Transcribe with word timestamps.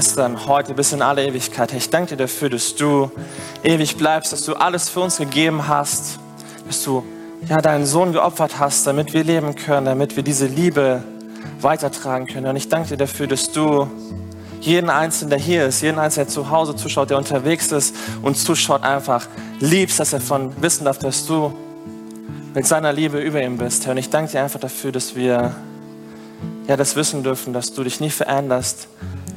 gestern, 0.00 0.46
heute 0.46 0.72
bis 0.72 0.94
in 0.94 1.02
alle 1.02 1.26
Ewigkeit. 1.26 1.72
Herr, 1.72 1.78
ich 1.78 1.90
danke 1.90 2.16
dir 2.16 2.24
dafür, 2.24 2.48
dass 2.48 2.74
du 2.74 3.10
ewig 3.62 3.98
bleibst, 3.98 4.32
dass 4.32 4.46
du 4.46 4.54
alles 4.54 4.88
für 4.88 5.00
uns 5.00 5.18
gegeben 5.18 5.68
hast, 5.68 6.18
dass 6.66 6.82
du 6.84 7.04
ja, 7.46 7.60
deinen 7.60 7.84
Sohn 7.84 8.14
geopfert 8.14 8.58
hast, 8.58 8.86
damit 8.86 9.12
wir 9.12 9.24
leben 9.24 9.54
können, 9.54 9.84
damit 9.84 10.16
wir 10.16 10.22
diese 10.22 10.46
Liebe 10.46 11.02
weitertragen 11.60 12.26
können. 12.26 12.46
Und 12.46 12.56
ich 12.56 12.70
danke 12.70 12.88
dir 12.88 12.96
dafür, 12.96 13.26
dass 13.26 13.52
du 13.52 13.90
jeden 14.62 14.88
Einzelnen, 14.88 15.28
der 15.28 15.38
hier 15.38 15.66
ist, 15.66 15.82
jeden 15.82 15.98
Einzelnen, 15.98 16.28
der 16.28 16.32
zu 16.32 16.48
Hause 16.48 16.74
zuschaut, 16.74 17.10
der 17.10 17.18
unterwegs 17.18 17.70
ist 17.70 17.94
und 18.22 18.38
zuschaut, 18.38 18.82
einfach 18.82 19.26
liebst, 19.60 20.00
dass 20.00 20.14
er 20.14 20.22
von 20.22 20.62
wissen 20.62 20.86
darf, 20.86 20.98
dass 20.98 21.26
du 21.26 21.52
mit 22.54 22.66
seiner 22.66 22.94
Liebe 22.94 23.20
über 23.20 23.42
ihm 23.42 23.58
bist, 23.58 23.84
Herr. 23.84 23.92
Und 23.92 23.98
ich 23.98 24.08
danke 24.08 24.32
dir 24.32 24.42
einfach 24.42 24.60
dafür, 24.60 24.92
dass 24.92 25.14
wir 25.14 25.54
ja, 26.66 26.76
das 26.78 26.96
wissen 26.96 27.22
dürfen, 27.22 27.52
dass 27.52 27.74
du 27.74 27.84
dich 27.84 28.00
nie 28.00 28.08
veränderst, 28.08 28.88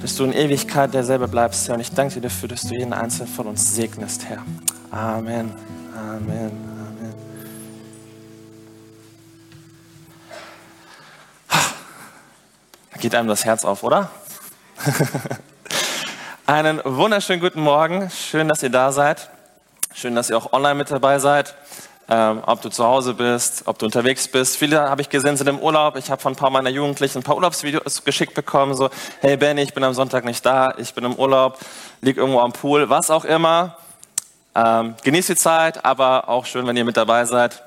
dass 0.03 0.17
du 0.17 0.25
in 0.25 0.33
Ewigkeit 0.33 0.93
derselbe 0.93 1.29
bleibst, 1.29 1.65
Herr. 1.65 1.75
Und 1.75 1.81
ich 1.81 1.89
danke 1.89 2.15
dir 2.15 2.21
dafür, 2.23 2.49
dass 2.49 2.63
du 2.63 2.75
jeden 2.75 2.91
Einzelnen 2.91 3.29
von 3.29 3.47
uns 3.47 3.73
segnest, 3.73 4.25
Herr. 4.25 4.43
Amen. 4.91 5.55
Amen. 5.97 6.51
Amen. 6.77 7.13
Da 12.91 12.99
geht 12.99 13.15
einem 13.15 13.29
das 13.29 13.45
Herz 13.45 13.63
auf, 13.63 13.81
oder? 13.83 14.11
Einen 16.45 16.81
wunderschönen 16.83 17.39
guten 17.39 17.61
Morgen. 17.61 18.09
Schön, 18.09 18.49
dass 18.49 18.61
ihr 18.61 18.71
da 18.71 18.91
seid. 18.91 19.29
Schön, 19.93 20.15
dass 20.15 20.29
ihr 20.29 20.37
auch 20.37 20.51
online 20.51 20.75
mit 20.75 20.91
dabei 20.91 21.19
seid. 21.19 21.55
Ähm, 22.09 22.43
ob 22.45 22.61
du 22.61 22.69
zu 22.69 22.83
Hause 22.83 23.13
bist, 23.13 23.63
ob 23.65 23.79
du 23.79 23.85
unterwegs 23.85 24.27
bist. 24.27 24.57
Viele 24.57 24.89
habe 24.89 25.01
ich 25.01 25.09
gesehen, 25.09 25.37
sind 25.37 25.47
im 25.47 25.59
Urlaub. 25.59 25.95
Ich 25.95 26.11
habe 26.11 26.21
von 26.21 26.33
ein 26.33 26.35
paar 26.35 26.49
meiner 26.49 26.69
Jugendlichen 26.69 27.19
ein 27.19 27.23
paar 27.23 27.35
Urlaubsvideos 27.35 28.03
geschickt 28.03 28.33
bekommen. 28.33 28.75
So, 28.75 28.89
hey 29.21 29.37
Benny, 29.37 29.61
ich 29.61 29.73
bin 29.73 29.85
am 29.85 29.93
Sonntag 29.93 30.25
nicht 30.25 30.45
da, 30.45 30.73
ich 30.77 30.93
bin 30.93 31.05
im 31.05 31.15
Urlaub, 31.15 31.59
lieg 32.01 32.17
irgendwo 32.17 32.41
am 32.41 32.51
Pool, 32.51 32.89
was 32.89 33.09
auch 33.09 33.23
immer. 33.23 33.77
Ähm, 34.53 34.95
genießt 35.03 35.29
die 35.29 35.35
Zeit, 35.35 35.85
aber 35.85 36.27
auch 36.27 36.45
schön, 36.45 36.67
wenn 36.67 36.75
ihr 36.75 36.83
mit 36.83 36.97
dabei 36.97 37.23
seid. 37.23 37.63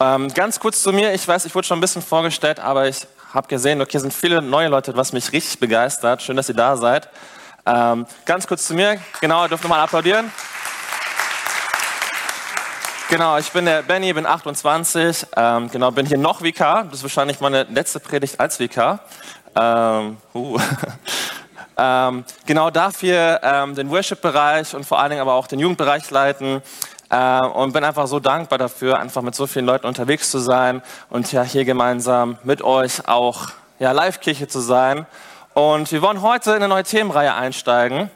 Ähm, 0.00 0.32
ganz 0.32 0.58
kurz 0.58 0.82
zu 0.82 0.90
mir. 0.92 1.12
Ich 1.12 1.28
weiß, 1.28 1.44
ich 1.44 1.54
wurde 1.54 1.66
schon 1.66 1.76
ein 1.76 1.82
bisschen 1.82 2.02
vorgestellt, 2.02 2.58
aber 2.58 2.88
ich 2.88 3.06
habe 3.34 3.48
gesehen, 3.48 3.82
okay, 3.82 3.98
sind 3.98 4.14
viele 4.14 4.40
neue 4.40 4.68
Leute, 4.68 4.96
was 4.96 5.12
mich 5.12 5.30
richtig 5.32 5.60
begeistert. 5.60 6.22
Schön, 6.22 6.36
dass 6.36 6.48
ihr 6.48 6.56
da 6.56 6.76
seid. 6.76 7.08
Ähm, 7.66 8.06
ganz 8.24 8.46
kurz 8.46 8.66
zu 8.66 8.74
mir. 8.74 8.98
Genau, 9.20 9.44
ihr 9.44 9.48
dürft 9.48 9.62
nochmal 9.62 9.80
applaudieren. 9.80 10.32
Genau, 13.10 13.38
ich 13.38 13.50
bin 13.50 13.64
der 13.64 13.82
Benny, 13.82 14.12
bin 14.12 14.24
28. 14.24 15.26
Ähm, 15.36 15.68
genau, 15.68 15.90
bin 15.90 16.06
hier 16.06 16.16
noch 16.16 16.42
Vikar. 16.42 16.84
Das 16.84 16.98
ist 16.98 17.02
wahrscheinlich 17.02 17.40
meine 17.40 17.64
letzte 17.64 17.98
Predigt 17.98 18.38
als 18.38 18.60
Vikar. 18.60 19.00
Ähm, 19.56 20.18
uh. 20.32 20.56
ähm, 21.76 22.24
genau 22.46 22.70
dafür 22.70 23.40
ähm, 23.42 23.74
den 23.74 23.90
Worship-Bereich 23.90 24.76
und 24.76 24.86
vor 24.86 25.00
allen 25.00 25.10
Dingen 25.10 25.22
aber 25.22 25.32
auch 25.34 25.48
den 25.48 25.58
Jugendbereich 25.58 26.08
leiten. 26.12 26.62
Äh, 27.10 27.40
und 27.46 27.72
bin 27.72 27.82
einfach 27.82 28.06
so 28.06 28.20
dankbar 28.20 28.60
dafür, 28.60 29.00
einfach 29.00 29.22
mit 29.22 29.34
so 29.34 29.48
vielen 29.48 29.66
Leuten 29.66 29.88
unterwegs 29.88 30.30
zu 30.30 30.38
sein 30.38 30.80
und 31.08 31.32
ja 31.32 31.42
hier 31.42 31.64
gemeinsam 31.64 32.38
mit 32.44 32.62
euch 32.62 33.08
auch 33.08 33.48
ja, 33.80 33.90
Live-Kirche 33.90 34.46
zu 34.46 34.60
sein. 34.60 35.04
Und 35.54 35.90
wir 35.90 36.00
wollen 36.00 36.22
heute 36.22 36.50
in 36.50 36.56
eine 36.58 36.68
neue 36.68 36.84
Themenreihe 36.84 37.34
einsteigen. 37.34 38.08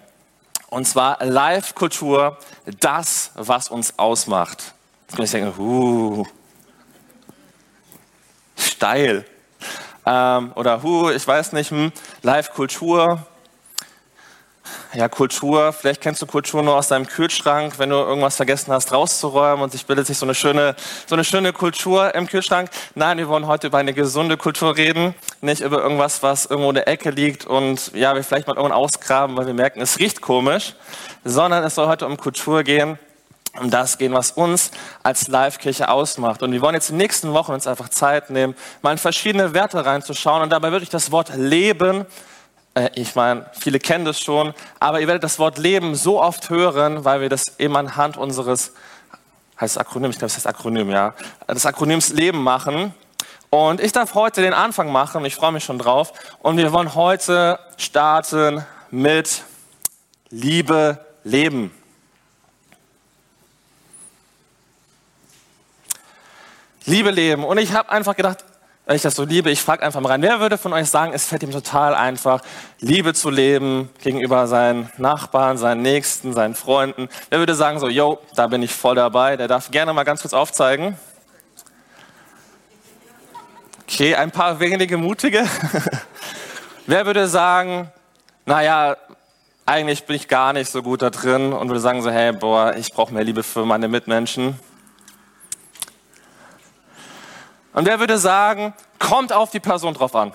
Und 0.71 0.87
zwar 0.87 1.19
Live-Kultur, 1.25 2.39
das, 2.79 3.33
was 3.35 3.69
uns 3.69 3.99
ausmacht. 3.99 4.75
Kann 5.13 5.25
ich 5.25 5.31
denken, 5.31 5.59
uh, 5.61 6.27
steil. 8.57 9.25
Ähm, 10.07 10.53
oder, 10.55 10.83
hu, 10.83 11.11
ich 11.11 11.27
weiß 11.27 11.53
nicht, 11.53 11.71
hm, 11.71 11.93
Live-Kultur, 12.23 13.27
ja, 14.95 15.09
Kultur, 15.09 15.73
vielleicht 15.73 16.01
kennst 16.01 16.23
du 16.23 16.27
Kultur 16.27 16.63
nur 16.63 16.77
aus 16.77 16.89
deinem 16.89 17.07
Kühlschrank, 17.07 17.79
wenn 17.79 17.91
du 17.91 17.97
irgendwas 17.97 18.37
vergessen 18.37 18.73
hast 18.73 18.93
rauszuräumen 18.93 19.63
und 19.63 19.73
sich 19.73 19.87
bildet 19.87 20.07
sich 20.07 20.17
so 20.17 20.25
eine 20.25 20.35
schöne, 20.35 20.77
so 21.07 21.17
eine 21.17 21.25
schöne 21.25 21.53
Kultur 21.53 22.15
im 22.15 22.29
Kühlschrank. 22.29 22.71
Nein, 22.95 23.19
wir 23.19 23.29
wollen 23.29 23.47
heute 23.47 23.67
über 23.67 23.79
eine 23.79 23.93
gesunde 23.93 24.37
Kultur 24.37 24.77
reden, 24.77 25.15
nicht 25.41 25.63
über 25.63 25.83
irgendwas, 25.83 26.23
was 26.23 26.47
irgendwo 26.47 26.69
in 26.69 26.77
der 26.77 26.87
Ecke 26.87 27.11
liegt 27.11 27.45
und 27.45 27.93
ja, 27.95 28.15
wir 28.15 28.23
vielleicht 28.23 28.47
mal 28.47 28.55
irgendwann 28.55 28.79
ausgraben, 28.79 29.37
weil 29.37 29.47
wir 29.47 29.55
merken, 29.55 29.81
es 29.81 29.99
riecht 29.99 30.21
komisch, 30.21 30.75
sondern 31.25 31.65
es 31.65 31.75
soll 31.75 31.89
heute 31.89 32.07
um 32.07 32.17
Kultur 32.17 32.63
gehen, 32.63 32.99
um 33.61 33.71
das 33.71 33.99
gehen, 33.99 34.13
was 34.13 34.33
uns 34.33 34.71
als 35.03 35.29
Live-Kirche 35.29 35.89
ausmacht. 35.89 36.43
Und 36.43 36.53
wir 36.53 36.61
wollen 36.61 36.75
jetzt 36.75 36.91
in 36.91 36.97
den 36.97 37.03
nächsten 37.03 37.33
Wochen 37.33 37.53
uns 37.53 37.67
einfach 37.67 37.89
Zeit 37.89 38.31
nehmen, 38.31 38.55
mal 38.83 38.93
in 38.93 38.99
verschiedene 38.99 39.55
Werte 39.55 39.85
reinzuschauen 39.85 40.43
und 40.43 40.51
dabei 40.51 40.73
wirklich 40.73 40.91
das 40.91 41.11
Wort 41.11 41.35
Leben 41.37 42.07
äh, 42.75 42.91
ich 42.95 43.15
meine, 43.15 43.47
viele 43.53 43.79
kennen 43.79 44.05
das 44.05 44.21
schon, 44.21 44.53
aber 44.81 45.01
ihr 45.01 45.07
werdet 45.07 45.25
das 45.25 45.39
Wort 45.39 45.59
Leben 45.59 45.95
so 45.95 46.21
oft 46.21 46.51
hören, 46.51 47.05
weil 47.05 47.21
wir 47.21 47.29
das 47.29 47.59
eben 47.59 47.77
anhand 47.77 48.17
unseres, 48.17 48.73
heißt 49.61 49.79
Akronym, 49.79 50.11
ich 50.11 50.19
glaube, 50.19 50.27
es 50.27 50.37
heißt 50.37 50.47
Akronym, 50.47 50.91
ja, 50.91 51.15
des 51.49 51.67
Akronyms 51.67 52.11
Leben 52.11 52.43
machen. 52.43 52.93
Und 53.51 53.81
ich 53.81 53.93
darf 53.93 54.15
heute 54.15 54.43
den 54.43 54.53
Anfang 54.53 54.91
machen, 54.91 55.25
ich 55.25 55.37
freue 55.37 55.53
mich 55.53 55.63
schon 55.63 55.79
drauf. 55.79 56.13
Und 56.41 56.57
wir 56.57 56.73
wollen 56.73 56.95
heute 56.97 57.61
starten 57.77 58.67
mit 58.91 59.43
Liebe 60.31 60.99
leben. 61.23 61.71
Liebe 66.87 67.11
leben. 67.11 67.45
Und 67.45 67.59
ich 67.59 67.73
habe 67.73 67.91
einfach 67.91 68.17
gedacht, 68.17 68.45
weil 68.87 68.97
ich 68.97 69.03
das 69.03 69.15
so 69.15 69.25
liebe, 69.25 69.51
ich 69.51 69.63
frage 69.63 69.83
einfach 69.83 70.01
mal 70.01 70.11
rein, 70.11 70.21
wer 70.21 70.41
würde 70.41 70.59
von 70.59 70.75
euch 70.75 70.91
sagen, 70.91 71.13
es 71.15 71.25
fällt 71.25 71.43
ihm 71.43 71.51
total 71.51 71.95
einfach, 71.95 72.43
Liebe 72.81 73.15
zu 73.15 73.31
leben 73.31 73.89
gegenüber 74.03 74.47
seinen 74.47 74.91
Nachbarn, 74.99 75.57
seinen 75.57 75.81
Nächsten, 75.81 76.35
seinen 76.35 76.55
Freunden? 76.55 77.09
Wer 77.31 77.39
würde 77.39 77.55
sagen 77.55 77.79
so, 77.79 77.89
yo, 77.89 78.19
da 78.35 78.47
bin 78.47 78.63
ich 78.63 78.75
voll 78.75 78.95
dabei, 78.95 79.39
der 79.39 79.49
darf 79.49 79.71
gerne 79.71 79.95
mal 79.95 80.05
ganz 80.05 80.21
kurz 80.21 80.35
aufzeigen. 80.35 80.99
Okay, 83.89 84.15
ein 84.15 84.31
paar 84.31 84.61
wenige 84.61 84.99
Mutige. 84.99 85.47
wer 86.87 87.07
würde 87.07 87.27
sagen, 87.27 87.91
naja, 88.45 88.97
eigentlich 89.65 90.05
bin 90.05 90.17
ich 90.17 90.29
gar 90.29 90.53
nicht 90.53 90.71
so 90.71 90.83
gut 90.83 91.01
da 91.01 91.09
drin 91.09 91.55
und 91.55 91.69
würde 91.69 91.81
sagen 91.81 92.03
so, 92.03 92.11
hey, 92.11 92.33
boah, 92.33 92.75
ich 92.77 92.93
brauche 92.93 93.15
mehr 93.15 93.25
Liebe 93.25 93.43
für 93.43 93.65
meine 93.65 93.89
Mitmenschen. 93.89 94.59
Und 97.75 97.87
wer 97.87 97.99
würde 97.99 98.19
sagen, 98.19 98.73
kommt 99.01 99.33
auf 99.33 99.51
die 99.51 99.61
Person 99.61 99.95
drauf 99.95 100.15
an? 100.15 100.33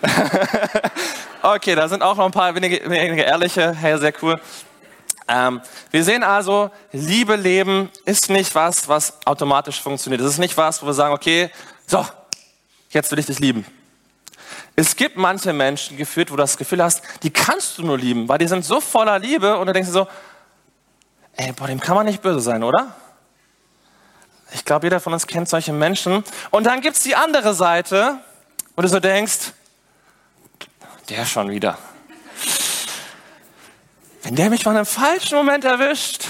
okay, 1.42 1.74
da 1.74 1.88
sind 1.88 2.02
auch 2.02 2.16
noch 2.16 2.24
ein 2.24 2.32
paar 2.32 2.54
wenige, 2.54 2.88
wenige 2.88 3.22
ehrliche. 3.22 3.74
Hey, 3.74 3.98
sehr 3.98 4.14
cool. 4.22 4.40
Ähm, 5.28 5.60
wir 5.90 6.04
sehen 6.04 6.22
also, 6.22 6.70
Liebe 6.90 7.36
leben 7.36 7.90
ist 8.06 8.30
nicht 8.30 8.54
was, 8.54 8.88
was 8.88 9.14
automatisch 9.26 9.80
funktioniert. 9.82 10.22
Es 10.22 10.28
ist 10.28 10.38
nicht 10.38 10.56
was, 10.56 10.82
wo 10.82 10.86
wir 10.86 10.94
sagen, 10.94 11.12
okay, 11.12 11.50
so, 11.86 12.04
jetzt 12.88 13.10
will 13.10 13.18
ich 13.18 13.26
dich 13.26 13.38
lieben. 13.38 13.66
Es 14.74 14.96
gibt 14.96 15.18
manche 15.18 15.52
Menschen 15.52 15.98
geführt, 15.98 16.30
wo 16.30 16.36
du 16.36 16.42
das 16.42 16.56
Gefühl 16.56 16.82
hast, 16.82 17.02
die 17.22 17.30
kannst 17.30 17.76
du 17.76 17.82
nur 17.82 17.98
lieben, 17.98 18.26
weil 18.26 18.38
die 18.38 18.48
sind 18.48 18.64
so 18.64 18.80
voller 18.80 19.18
Liebe 19.18 19.58
und 19.58 19.66
du 19.66 19.72
denkst 19.74 19.90
so, 19.90 20.08
ey, 21.36 21.52
boah, 21.52 21.66
dem 21.66 21.80
kann 21.80 21.96
man 21.96 22.06
nicht 22.06 22.22
böse 22.22 22.40
sein, 22.40 22.62
oder? 22.62 22.94
Ich 24.52 24.64
glaube, 24.64 24.86
jeder 24.86 25.00
von 25.00 25.12
uns 25.12 25.26
kennt 25.26 25.48
solche 25.48 25.72
Menschen. 25.72 26.24
Und 26.50 26.64
dann 26.64 26.80
gibt 26.80 26.96
es 26.96 27.02
die 27.02 27.14
andere 27.14 27.54
Seite, 27.54 28.18
wo 28.76 28.82
du 28.82 28.88
so 28.88 29.00
denkst, 29.00 29.52
der 31.08 31.24
schon 31.26 31.50
wieder. 31.50 31.78
Wenn 34.22 34.36
der 34.36 34.50
mich 34.50 34.64
mal 34.64 34.72
in 34.72 34.78
einem 34.78 34.86
falschen 34.86 35.36
Moment 35.36 35.64
erwischt. 35.64 36.26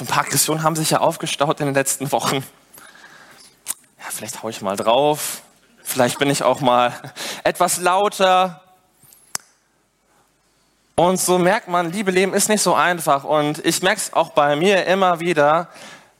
Ein 0.00 0.06
paar 0.06 0.24
Aggressionen 0.24 0.62
haben 0.62 0.76
sich 0.76 0.90
ja 0.90 1.00
aufgestaut 1.00 1.60
in 1.60 1.66
den 1.66 1.74
letzten 1.74 2.12
Wochen. 2.12 2.36
Ja, 2.36 4.04
vielleicht 4.08 4.42
haue 4.42 4.50
ich 4.50 4.62
mal 4.62 4.76
drauf. 4.76 5.42
Vielleicht 5.82 6.18
bin 6.18 6.30
ich 6.30 6.42
auch 6.42 6.60
mal 6.60 6.92
etwas 7.44 7.78
lauter. 7.78 8.62
Und 10.98 11.20
so 11.20 11.38
merkt 11.38 11.68
man, 11.68 11.92
Liebe 11.92 12.10
leben 12.10 12.34
ist 12.34 12.48
nicht 12.48 12.60
so 12.60 12.74
einfach. 12.74 13.22
Und 13.22 13.64
ich 13.64 13.82
merke 13.82 14.00
es 14.00 14.12
auch 14.12 14.30
bei 14.30 14.56
mir 14.56 14.84
immer 14.86 15.20
wieder, 15.20 15.68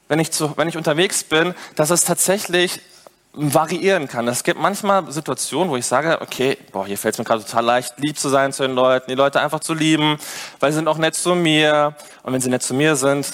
wenn 0.07 0.19
ich, 0.19 0.31
zu, 0.31 0.55
wenn 0.55 0.69
ich 0.69 0.77
unterwegs 0.77 1.25
bin, 1.25 1.53
dass 1.75 1.89
es 1.89 2.05
tatsächlich 2.05 2.79
variieren 3.33 4.07
kann. 4.07 4.25
Es 4.29 4.41
gibt 4.41 4.57
manchmal 4.57 5.11
Situationen, 5.11 5.69
wo 5.69 5.75
ich 5.75 5.85
sage, 5.85 6.21
okay, 6.21 6.57
boah, 6.71 6.85
hier 6.85 6.97
fällt 6.97 7.15
es 7.15 7.19
mir 7.19 7.25
gerade 7.25 7.43
total 7.43 7.65
leicht, 7.65 7.95
lieb 7.97 8.17
zu 8.17 8.29
sein 8.29 8.53
zu 8.53 8.63
den 8.63 8.73
Leuten, 8.73 9.09
die 9.09 9.15
Leute 9.15 9.41
einfach 9.41 9.59
zu 9.59 9.73
lieben, 9.73 10.17
weil 10.61 10.71
sie 10.71 10.77
sind 10.77 10.87
auch 10.87 10.97
nett 10.97 11.13
zu 11.13 11.35
mir. 11.35 11.93
Und 12.23 12.31
wenn 12.31 12.39
sie 12.39 12.49
nett 12.49 12.63
zu 12.63 12.73
mir 12.73 12.95
sind, 12.95 13.27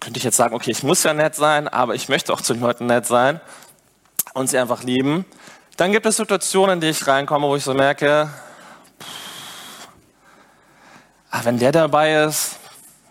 könnte 0.00 0.18
ich 0.18 0.24
jetzt 0.24 0.36
sagen, 0.36 0.54
okay, 0.54 0.70
ich 0.70 0.82
muss 0.82 1.02
ja 1.02 1.14
nett 1.14 1.34
sein, 1.34 1.66
aber 1.66 1.94
ich 1.94 2.10
möchte 2.10 2.30
auch 2.34 2.42
zu 2.42 2.52
den 2.52 2.60
Leuten 2.60 2.84
nett 2.84 3.06
sein 3.06 3.40
und 4.34 4.50
sie 4.50 4.58
einfach 4.58 4.82
lieben. 4.82 5.24
Dann 5.78 5.92
gibt 5.92 6.04
es 6.04 6.18
Situationen, 6.18 6.74
in 6.74 6.80
die 6.82 6.88
ich 6.88 7.06
reinkomme, 7.06 7.46
wo 7.46 7.56
ich 7.56 7.64
so 7.64 7.72
merke, 7.72 8.28
ah, 11.30 11.40
wenn 11.44 11.58
der 11.58 11.72
dabei 11.72 12.24
ist, 12.24 12.58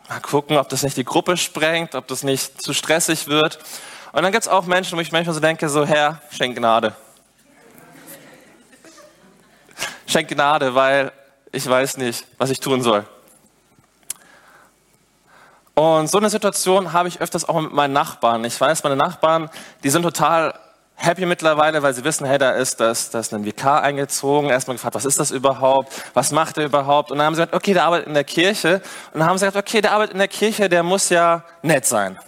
mal 0.07 0.19
gucken, 0.19 0.57
ob 0.57 0.69
das 0.69 0.83
nicht 0.83 0.97
die 0.97 1.05
Gruppe 1.05 1.37
sprengt, 1.37 1.95
ob 1.95 2.07
das 2.07 2.23
nicht 2.23 2.61
zu 2.61 2.73
stressig 2.73 3.27
wird. 3.27 3.59
Und 4.11 4.23
dann 4.23 4.31
gibt 4.31 4.43
es 4.43 4.47
auch 4.47 4.65
Menschen, 4.65 4.97
wo 4.97 5.01
ich 5.01 5.11
manchmal 5.11 5.33
so 5.33 5.39
denke, 5.39 5.69
so 5.69 5.85
Herr, 5.85 6.21
schenk 6.31 6.57
Gnade. 6.57 6.95
schenk 10.07 10.27
Gnade, 10.27 10.73
weil 10.75 11.11
ich 11.51 11.67
weiß 11.67 11.97
nicht, 11.97 12.25
was 12.37 12.49
ich 12.49 12.59
tun 12.59 12.81
soll. 12.81 13.05
Und 15.75 16.09
so 16.09 16.17
eine 16.17 16.29
Situation 16.29 16.91
habe 16.91 17.07
ich 17.07 17.21
öfters 17.21 17.47
auch 17.47 17.61
mit 17.61 17.71
meinen 17.71 17.93
Nachbarn. 17.93 18.43
Ich 18.43 18.59
weiß, 18.59 18.83
meine 18.83 18.97
Nachbarn, 18.97 19.49
die 19.83 19.89
sind 19.89 20.03
total 20.03 20.53
happy 20.99 21.25
mittlerweile, 21.25 21.81
weil 21.81 21.93
sie 21.93 22.03
wissen, 22.03 22.25
hey, 22.25 22.37
da 22.37 22.51
ist, 22.51 22.79
da 22.79 22.91
ist 22.91 23.15
ein 23.15 23.45
Vikar 23.45 23.81
eingezogen. 23.81 24.49
Erstmal 24.49 24.75
gefragt, 24.75 24.95
was 24.95 25.05
ist 25.05 25.17
das 25.19 25.31
überhaupt? 25.31 25.93
Was 26.13 26.31
macht 26.31 26.57
er 26.57 26.65
überhaupt? 26.65 27.11
Und 27.11 27.17
dann 27.17 27.27
haben 27.27 27.35
sie 27.35 27.41
gesagt, 27.41 27.55
okay, 27.55 27.73
der 27.73 27.85
arbeitet 27.85 28.07
in 28.07 28.13
der 28.13 28.25
Kirche. 28.25 28.81
Und 29.13 29.19
dann 29.19 29.29
haben 29.29 29.37
sie 29.37 29.45
gesagt, 29.45 29.67
okay, 29.67 29.81
der 29.81 29.93
arbeitet 29.93 30.13
in 30.13 30.19
der 30.19 30.27
Kirche, 30.27 30.67
der 30.67 30.83
muss 30.83 31.09
ja 31.09 31.43
nett 31.61 31.85
sein. 31.85 32.19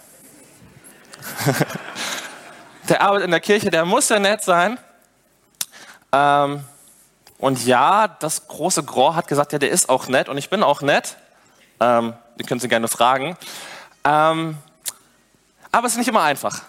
der 2.88 3.02
arbeitet 3.02 3.26
in 3.26 3.30
der 3.30 3.40
Kirche, 3.40 3.70
der 3.70 3.84
muss 3.84 4.08
ja 4.08 4.18
nett 4.18 4.42
sein. 4.42 4.78
Ähm, 6.10 6.64
und 7.38 7.64
ja, 7.66 8.08
das 8.08 8.48
große 8.48 8.84
Gros 8.84 9.14
hat 9.14 9.28
gesagt, 9.28 9.52
ja, 9.52 9.58
der 9.58 9.70
ist 9.70 9.90
auch 9.90 10.08
nett 10.08 10.28
und 10.30 10.38
ich 10.38 10.48
bin 10.48 10.62
auch 10.62 10.80
nett. 10.80 11.16
Ähm, 11.78 12.14
die 12.38 12.44
können 12.44 12.60
Sie 12.60 12.68
gerne 12.68 12.88
fragen. 12.88 13.36
Ähm, 14.04 14.56
aber 15.70 15.86
es 15.86 15.92
ist 15.92 15.98
nicht 15.98 16.08
immer 16.08 16.22
einfach. 16.22 16.62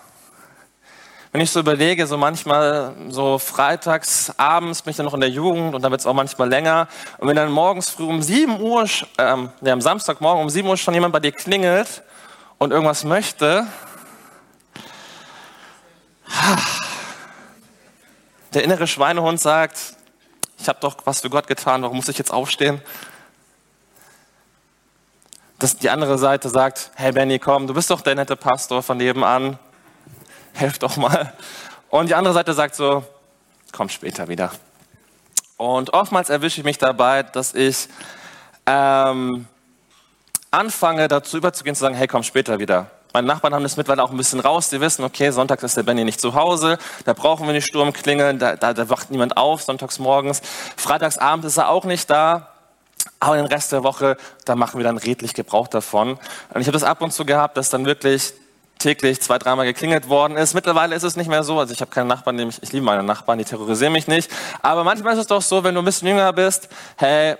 Wenn 1.33 1.41
ich 1.41 1.49
so 1.49 1.59
überlege, 1.61 2.05
so 2.05 2.15
manchmal 2.15 2.93
so 3.09 3.39
freitags 3.39 4.31
abends 4.37 4.83
bin 4.83 4.91
ich 4.91 4.97
dann 4.97 5.07
noch 5.07 5.15
in 5.15 5.19
der 5.19 5.31
Jugend 5.31 5.73
und 5.73 5.81
dann 5.81 5.89
wird 5.89 5.99
es 5.99 6.05
auch 6.05 6.13
manchmal 6.13 6.47
länger. 6.47 6.87
Und 7.17 7.27
wenn 7.27 7.35
dann 7.35 7.51
morgens 7.51 7.89
früh 7.89 8.03
um 8.03 8.21
7 8.21 8.61
Uhr, 8.61 8.87
ähm, 9.17 9.49
ja, 9.61 9.73
am 9.73 9.81
Samstagmorgen 9.81 10.43
um 10.43 10.49
7 10.51 10.67
Uhr 10.69 10.77
schon 10.77 10.93
jemand 10.93 11.11
bei 11.11 11.19
dir 11.19 11.31
klingelt 11.31 12.03
und 12.59 12.69
irgendwas 12.69 13.03
möchte, 13.03 13.65
der 18.53 18.63
innere 18.63 18.85
Schweinehund 18.85 19.41
sagt, 19.41 19.95
ich 20.59 20.69
habe 20.69 20.77
doch 20.81 20.97
was 21.05 21.21
für 21.21 21.31
Gott 21.31 21.47
getan, 21.47 21.81
warum 21.81 21.97
muss 21.97 22.09
ich 22.09 22.19
jetzt 22.19 22.31
aufstehen? 22.31 22.79
dass 25.63 25.77
die 25.77 25.89
andere 25.89 26.17
Seite 26.17 26.49
sagt, 26.49 26.91
hey 26.95 27.13
Benny, 27.13 27.39
komm, 27.39 27.67
du 27.67 27.73
bist 27.73 27.89
doch 27.89 28.01
der 28.01 28.15
nette 28.15 28.35
Pastor 28.35 28.83
von 28.83 28.97
nebenan, 28.97 29.57
helf 30.53 30.79
doch 30.79 30.97
mal. 30.97 31.33
Und 31.89 32.09
die 32.09 32.15
andere 32.15 32.33
Seite 32.33 32.53
sagt 32.53 32.75
so, 32.75 33.03
komm 33.71 33.89
später 33.89 34.27
wieder. 34.27 34.51
Und 35.57 35.93
oftmals 35.93 36.29
erwische 36.29 36.61
ich 36.61 36.65
mich 36.65 36.77
dabei, 36.77 37.23
dass 37.23 37.53
ich 37.53 37.87
ähm, 38.65 39.45
anfange 40.51 41.07
dazu 41.07 41.37
überzugehen, 41.37 41.75
zu 41.75 41.81
sagen, 41.81 41.95
hey, 41.95 42.07
komm 42.07 42.23
später 42.23 42.59
wieder. 42.59 42.89
Meine 43.13 43.27
Nachbarn 43.27 43.53
haben 43.53 43.61
das 43.61 43.77
mittlerweile 43.77 44.03
auch 44.03 44.09
ein 44.09 44.17
bisschen 44.17 44.39
raus. 44.39 44.69
Die 44.69 44.81
wissen, 44.81 45.03
okay, 45.03 45.29
sonntags 45.29 45.61
ist 45.61 45.77
der 45.77 45.83
Benny 45.83 46.03
nicht 46.03 46.19
zu 46.19 46.33
Hause, 46.33 46.79
da 47.05 47.13
brauchen 47.13 47.45
wir 47.45 47.53
nicht 47.53 47.67
Sturm 47.67 47.93
klingeln, 47.93 48.39
da, 48.39 48.55
da, 48.55 48.73
da 48.73 48.89
wacht 48.89 49.11
niemand 49.11 49.37
auf, 49.37 49.61
sonntags 49.61 49.99
morgens. 49.99 50.41
Freitagsabend 50.77 51.45
ist 51.45 51.57
er 51.57 51.69
auch 51.69 51.85
nicht 51.85 52.09
da. 52.09 52.49
Aber 53.19 53.35
den 53.37 53.45
Rest 53.45 53.71
der 53.71 53.83
Woche, 53.83 54.17
da 54.45 54.55
machen 54.55 54.79
wir 54.79 54.83
dann 54.83 54.97
redlich 54.97 55.33
Gebrauch 55.33 55.67
davon. 55.67 56.17
Und 56.53 56.61
ich 56.61 56.67
habe 56.67 56.73
das 56.73 56.83
ab 56.83 57.01
und 57.01 57.13
zu 57.13 57.25
gehabt, 57.25 57.55
dass 57.57 57.69
dann 57.69 57.85
wirklich 57.85 58.33
täglich 58.83 59.21
zwei, 59.21 59.39
dreimal 59.39 59.65
geklingelt 59.65 60.09
worden 60.09 60.37
ist. 60.37 60.53
Mittlerweile 60.53 60.95
ist 60.95 61.03
es 61.03 61.15
nicht 61.15 61.27
mehr 61.27 61.43
so. 61.43 61.59
Also 61.59 61.73
ich 61.73 61.81
habe 61.81 61.89
keine 61.89 62.07
Nachbarn, 62.07 62.37
ich, 62.37 62.61
ich 62.61 62.71
liebe 62.71 62.85
meine 62.85 63.03
Nachbarn, 63.03 63.39
die 63.39 63.45
terrorisieren 63.45 63.93
mich 63.93 64.07
nicht. 64.07 64.29
Aber 64.61 64.83
manchmal 64.83 65.13
ist 65.13 65.19
es 65.19 65.27
doch 65.27 65.41
so, 65.41 65.63
wenn 65.63 65.73
du 65.73 65.81
ein 65.81 65.85
bisschen 65.85 66.07
jünger 66.07 66.31
bist, 66.33 66.69
hey, 66.97 67.35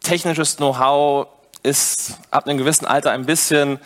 technisches 0.00 0.56
Know-how 0.56 1.26
ist 1.62 2.18
ab 2.30 2.46
einem 2.46 2.58
gewissen 2.58 2.86
Alter 2.86 3.10
ein 3.10 3.26
bisschen 3.26 3.80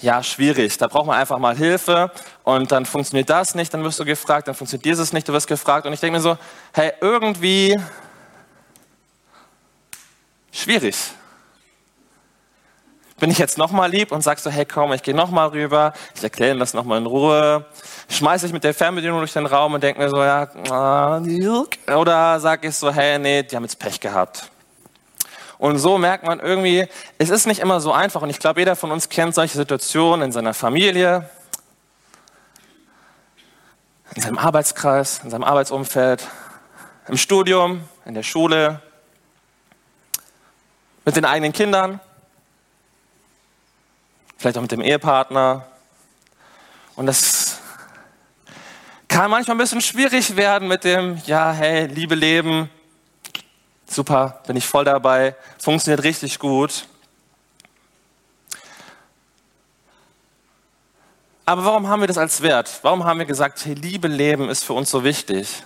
ja, 0.00 0.22
schwierig. 0.22 0.76
Da 0.78 0.86
braucht 0.86 1.06
man 1.06 1.18
einfach 1.18 1.38
mal 1.38 1.56
Hilfe 1.56 2.10
und 2.42 2.70
dann 2.70 2.84
funktioniert 2.84 3.30
das 3.30 3.54
nicht, 3.54 3.72
dann 3.72 3.82
wirst 3.82 3.98
du 3.98 4.04
gefragt, 4.04 4.46
dann 4.46 4.54
funktioniert 4.54 4.84
dieses 4.84 5.12
nicht, 5.12 5.26
du 5.26 5.32
wirst 5.32 5.46
gefragt 5.46 5.86
und 5.86 5.92
ich 5.94 6.00
denke 6.00 6.18
mir 6.18 6.22
so, 6.22 6.36
hey, 6.72 6.92
irgendwie 7.00 7.76
Schwierig. 10.54 10.94
Bin 13.20 13.30
ich 13.30 13.38
jetzt 13.38 13.58
nochmal 13.58 13.90
lieb 13.90 14.10
und 14.10 14.22
sagst 14.22 14.44
so, 14.44 14.50
hey 14.50 14.64
komm, 14.64 14.92
ich 14.92 15.02
gehe 15.02 15.14
nochmal 15.14 15.48
rüber, 15.48 15.92
ich 16.16 16.22
erkläre 16.22 16.54
ihm 16.54 16.58
das 16.58 16.74
nochmal 16.74 16.98
in 16.98 17.06
Ruhe, 17.06 17.64
schmeiße 18.08 18.46
ich 18.46 18.52
mit 18.52 18.64
der 18.64 18.74
Fernbedienung 18.74 19.18
durch 19.18 19.32
den 19.32 19.46
Raum 19.46 19.74
und 19.74 19.82
denke 19.82 20.00
mir 20.00 20.10
so, 20.10 20.16
ja, 20.16 20.48
ah, 20.70 21.22
oder 21.96 22.40
sage 22.40 22.68
ich 22.68 22.76
so, 22.76 22.92
hey, 22.92 23.18
nee, 23.18 23.44
die 23.44 23.54
haben 23.54 23.62
jetzt 23.62 23.78
Pech 23.78 24.00
gehabt. 24.00 24.50
Und 25.58 25.78
so 25.78 25.96
merkt 25.96 26.26
man 26.26 26.40
irgendwie, 26.40 26.88
es 27.16 27.30
ist 27.30 27.46
nicht 27.46 27.60
immer 27.60 27.80
so 27.80 27.92
einfach 27.92 28.20
und 28.22 28.30
ich 28.30 28.40
glaube, 28.40 28.60
jeder 28.60 28.74
von 28.74 28.90
uns 28.90 29.08
kennt 29.08 29.34
solche 29.34 29.56
Situationen 29.56 30.26
in 30.26 30.32
seiner 30.32 30.52
Familie, 30.52 31.30
in 34.14 34.22
seinem 34.22 34.38
Arbeitskreis, 34.38 35.20
in 35.22 35.30
seinem 35.30 35.44
Arbeitsumfeld, 35.44 36.26
im 37.08 37.16
Studium, 37.16 37.88
in 38.04 38.14
der 38.14 38.24
Schule, 38.24 38.82
mit 41.04 41.16
den 41.16 41.24
eigenen 41.24 41.52
Kindern, 41.52 42.00
vielleicht 44.36 44.56
auch 44.56 44.62
mit 44.62 44.72
dem 44.72 44.80
Ehepartner. 44.80 45.66
Und 46.96 47.06
das 47.06 47.58
kann 49.08 49.30
manchmal 49.30 49.56
ein 49.56 49.58
bisschen 49.58 49.80
schwierig 49.80 50.36
werden 50.36 50.68
mit 50.68 50.84
dem, 50.84 51.20
ja, 51.26 51.52
hey, 51.52 51.86
Liebe 51.86 52.14
leben, 52.14 52.70
super, 53.86 54.42
bin 54.46 54.56
ich 54.56 54.66
voll 54.66 54.84
dabei, 54.84 55.36
funktioniert 55.58 56.02
richtig 56.04 56.38
gut. 56.38 56.86
Aber 61.46 61.64
warum 61.64 61.88
haben 61.88 62.00
wir 62.00 62.08
das 62.08 62.18
als 62.18 62.40
Wert? 62.42 62.80
Warum 62.82 63.04
haben 63.04 63.18
wir 63.18 63.26
gesagt, 63.26 63.64
hey, 63.64 63.74
Liebe 63.74 64.08
leben 64.08 64.48
ist 64.48 64.64
für 64.64 64.72
uns 64.72 64.90
so 64.90 65.04
wichtig? 65.04 65.64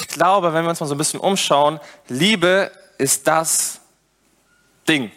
ich 0.00 0.08
glaube, 0.08 0.52
wenn 0.52 0.64
wir 0.64 0.70
uns 0.70 0.80
mal 0.80 0.86
so 0.86 0.94
ein 0.94 0.98
bisschen 0.98 1.20
umschauen, 1.20 1.80
Liebe 2.08 2.70
ist 2.98 3.26
das 3.26 3.80
Ding. 4.88 5.12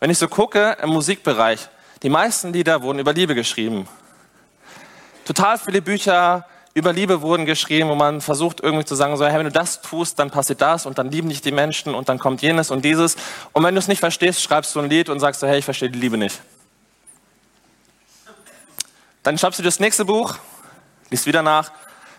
Wenn 0.00 0.10
ich 0.10 0.18
so 0.18 0.28
gucke 0.28 0.76
im 0.82 0.90
Musikbereich, 0.90 1.68
die 2.02 2.08
meisten 2.08 2.52
Lieder 2.52 2.82
wurden 2.82 2.98
über 2.98 3.12
Liebe 3.12 3.34
geschrieben. 3.34 3.88
Total 5.24 5.58
viele 5.58 5.82
Bücher 5.82 6.46
über 6.74 6.92
Liebe 6.92 7.22
wurden 7.22 7.44
geschrieben, 7.44 7.88
wo 7.88 7.94
man 7.94 8.20
versucht 8.20 8.60
irgendwie 8.60 8.84
zu 8.84 8.94
sagen, 8.94 9.16
so, 9.16 9.26
hey, 9.26 9.38
wenn 9.38 9.46
du 9.46 9.52
das 9.52 9.82
tust, 9.82 10.18
dann 10.18 10.30
passiert 10.30 10.60
das 10.60 10.86
und 10.86 10.98
dann 10.98 11.10
lieben 11.10 11.28
dich 11.28 11.40
die 11.40 11.50
Menschen 11.50 11.94
und 11.94 12.08
dann 12.08 12.18
kommt 12.18 12.40
jenes 12.40 12.70
und 12.70 12.84
dieses. 12.84 13.16
Und 13.52 13.64
wenn 13.64 13.74
du 13.74 13.80
es 13.80 13.88
nicht 13.88 13.98
verstehst, 13.98 14.42
schreibst 14.42 14.74
du 14.74 14.80
ein 14.80 14.88
Lied 14.88 15.08
und 15.08 15.18
sagst 15.18 15.40
so, 15.40 15.48
hey, 15.48 15.58
ich 15.58 15.64
verstehe 15.64 15.90
die 15.90 15.98
Liebe 15.98 16.16
nicht. 16.16 16.40
Dann 19.24 19.36
schreibst 19.36 19.58
du 19.58 19.64
das 19.64 19.80
nächste 19.80 20.04
Buch, 20.04 20.36
liest 21.10 21.26
wieder 21.26 21.42
nach 21.42 21.72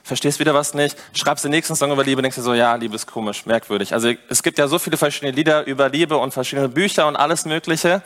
verstehst 0.09 0.39
wieder 0.39 0.53
was 0.53 0.73
nicht, 0.73 0.97
schreibst 1.13 1.45
den 1.45 1.51
nächsten 1.51 1.75
Song 1.75 1.91
über 1.91 2.03
Liebe, 2.03 2.21
denkst 2.21 2.35
dir 2.35 2.41
so, 2.41 2.53
ja, 2.53 2.75
Liebe 2.75 2.95
ist 2.95 3.07
komisch, 3.07 3.45
merkwürdig. 3.45 3.93
Also 3.93 4.11
es 4.27 4.43
gibt 4.43 4.57
ja 4.57 4.67
so 4.67 4.77
viele 4.77 4.97
verschiedene 4.97 5.31
Lieder 5.31 5.65
über 5.65 5.87
Liebe 5.87 6.17
und 6.17 6.33
verschiedene 6.33 6.67
Bücher 6.67 7.07
und 7.07 7.15
alles 7.15 7.45
Mögliche. 7.45 8.01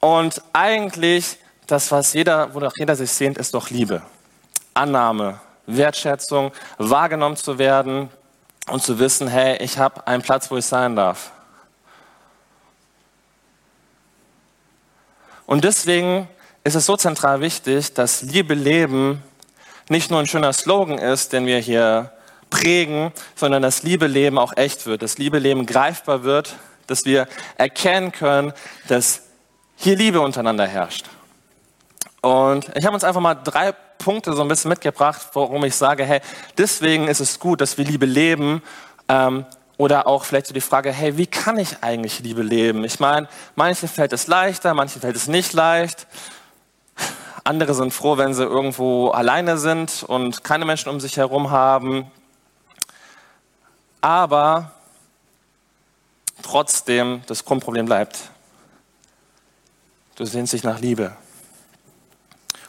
Und 0.00 0.42
eigentlich, 0.52 1.38
das, 1.68 1.92
was 1.92 2.12
jeder, 2.12 2.52
wonach 2.54 2.72
jeder 2.76 2.96
sich 2.96 3.12
sehnt, 3.12 3.38
ist 3.38 3.54
doch 3.54 3.70
Liebe. 3.70 4.02
Annahme, 4.74 5.38
Wertschätzung, 5.66 6.50
wahrgenommen 6.78 7.36
zu 7.36 7.58
werden 7.58 8.08
und 8.68 8.82
zu 8.82 8.98
wissen, 8.98 9.28
hey, 9.28 9.58
ich 9.58 9.78
habe 9.78 10.06
einen 10.06 10.22
Platz, 10.22 10.50
wo 10.50 10.56
ich 10.56 10.64
sein 10.64 10.96
darf. 10.96 11.30
Und 15.46 15.64
deswegen 15.64 16.28
ist 16.64 16.76
es 16.76 16.86
so 16.86 16.96
zentral 16.96 17.40
wichtig, 17.40 17.92
dass 17.94 18.22
Liebe 18.22 18.54
leben 18.54 19.22
nicht 19.92 20.10
nur 20.10 20.18
ein 20.18 20.26
schöner 20.26 20.52
Slogan 20.52 20.98
ist, 20.98 21.32
den 21.32 21.46
wir 21.46 21.58
hier 21.58 22.10
prägen, 22.50 23.12
sondern 23.36 23.62
das 23.62 23.82
Liebeleben 23.82 24.38
auch 24.38 24.56
echt 24.56 24.86
wird, 24.86 25.02
das 25.02 25.18
Liebeleben 25.18 25.66
greifbar 25.66 26.24
wird, 26.24 26.56
dass 26.86 27.04
wir 27.04 27.28
erkennen 27.56 28.10
können, 28.10 28.52
dass 28.88 29.22
hier 29.76 29.96
Liebe 29.96 30.20
untereinander 30.20 30.66
herrscht. 30.66 31.06
Und 32.22 32.70
ich 32.74 32.84
habe 32.84 32.94
uns 32.94 33.04
einfach 33.04 33.20
mal 33.20 33.34
drei 33.34 33.72
Punkte 33.98 34.32
so 34.32 34.42
ein 34.42 34.48
bisschen 34.48 34.70
mitgebracht, 34.70 35.20
warum 35.34 35.64
ich 35.64 35.76
sage, 35.76 36.04
hey, 36.04 36.20
deswegen 36.58 37.06
ist 37.06 37.20
es 37.20 37.38
gut, 37.38 37.60
dass 37.60 37.78
wir 37.78 37.84
Liebe 37.84 38.06
leben. 38.06 38.62
Ähm, 39.08 39.44
oder 39.78 40.06
auch 40.06 40.24
vielleicht 40.24 40.46
so 40.46 40.54
die 40.54 40.60
Frage, 40.60 40.92
hey, 40.92 41.16
wie 41.16 41.26
kann 41.26 41.58
ich 41.58 41.82
eigentlich 41.82 42.20
Liebe 42.20 42.42
leben? 42.42 42.84
Ich 42.84 43.00
meine, 43.00 43.28
manchen 43.56 43.88
fällt 43.88 44.12
es 44.12 44.26
leichter, 44.26 44.74
manchen 44.74 45.00
fällt 45.00 45.16
es 45.16 45.26
nicht 45.26 45.52
leicht. 45.52 46.06
Andere 47.44 47.74
sind 47.74 47.92
froh, 47.92 48.16
wenn 48.18 48.34
sie 48.34 48.44
irgendwo 48.44 49.10
alleine 49.10 49.58
sind 49.58 50.04
und 50.04 50.44
keine 50.44 50.64
Menschen 50.64 50.90
um 50.90 51.00
sich 51.00 51.16
herum 51.16 51.50
haben. 51.50 52.10
Aber 54.00 54.70
trotzdem, 56.42 57.22
das 57.26 57.44
Grundproblem 57.44 57.86
bleibt. 57.86 58.18
Du 60.14 60.24
sehnst 60.24 60.52
dich 60.52 60.62
nach 60.62 60.78
Liebe. 60.78 61.16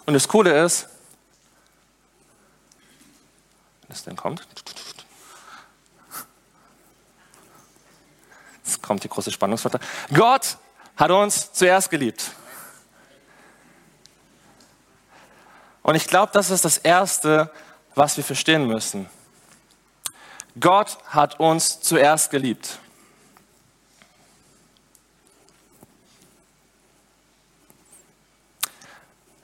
Und 0.05 0.15
das 0.15 0.27
Coole 0.27 0.63
ist, 0.63 0.87
wenn 3.87 3.95
es 3.95 4.03
denn 4.03 4.15
kommt, 4.15 4.47
jetzt 8.63 8.81
kommt 8.81 9.03
die 9.03 9.09
große 9.09 9.31
Spannungswörter. 9.31 9.79
Gott 10.13 10.57
hat 10.97 11.11
uns 11.11 11.53
zuerst 11.53 11.89
geliebt. 11.89 12.31
Und 15.83 15.95
ich 15.95 16.07
glaube, 16.07 16.31
das 16.33 16.49
ist 16.49 16.65
das 16.65 16.77
Erste, 16.77 17.51
was 17.93 18.17
wir 18.17 18.23
verstehen 18.23 18.65
müssen. 18.65 19.07
Gott 20.59 20.97
hat 21.07 21.39
uns 21.39 21.81
zuerst 21.81 22.31
geliebt. 22.31 22.79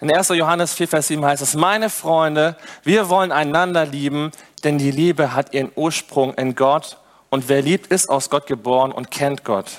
In 0.02 0.10
1. 0.10 0.30
Johannes 0.30 0.74
4, 0.76 0.88
Vers 0.88 1.08
7 1.08 1.26
heißt 1.26 1.42
es, 1.42 1.56
meine 1.56 1.90
Freunde, 1.90 2.56
wir 2.84 3.10
wollen 3.10 3.34
einander 3.34 3.86
lieben, 3.86 4.32
denn 4.64 4.78
die 4.78 4.92
Liebe 4.92 5.34
hat 5.34 5.54
ihren 5.54 5.72
Ursprung 5.76 6.34
in 6.36 6.56
Gott 6.56 6.98
und 7.30 7.50
wer 7.50 7.62
liebt, 7.62 7.88
ist 7.88 8.10
aus 8.10 8.30
Gott 8.30 8.48
geboren 8.48 8.94
und 8.94 9.12
kennt 9.12 9.44
Gott. 9.44 9.70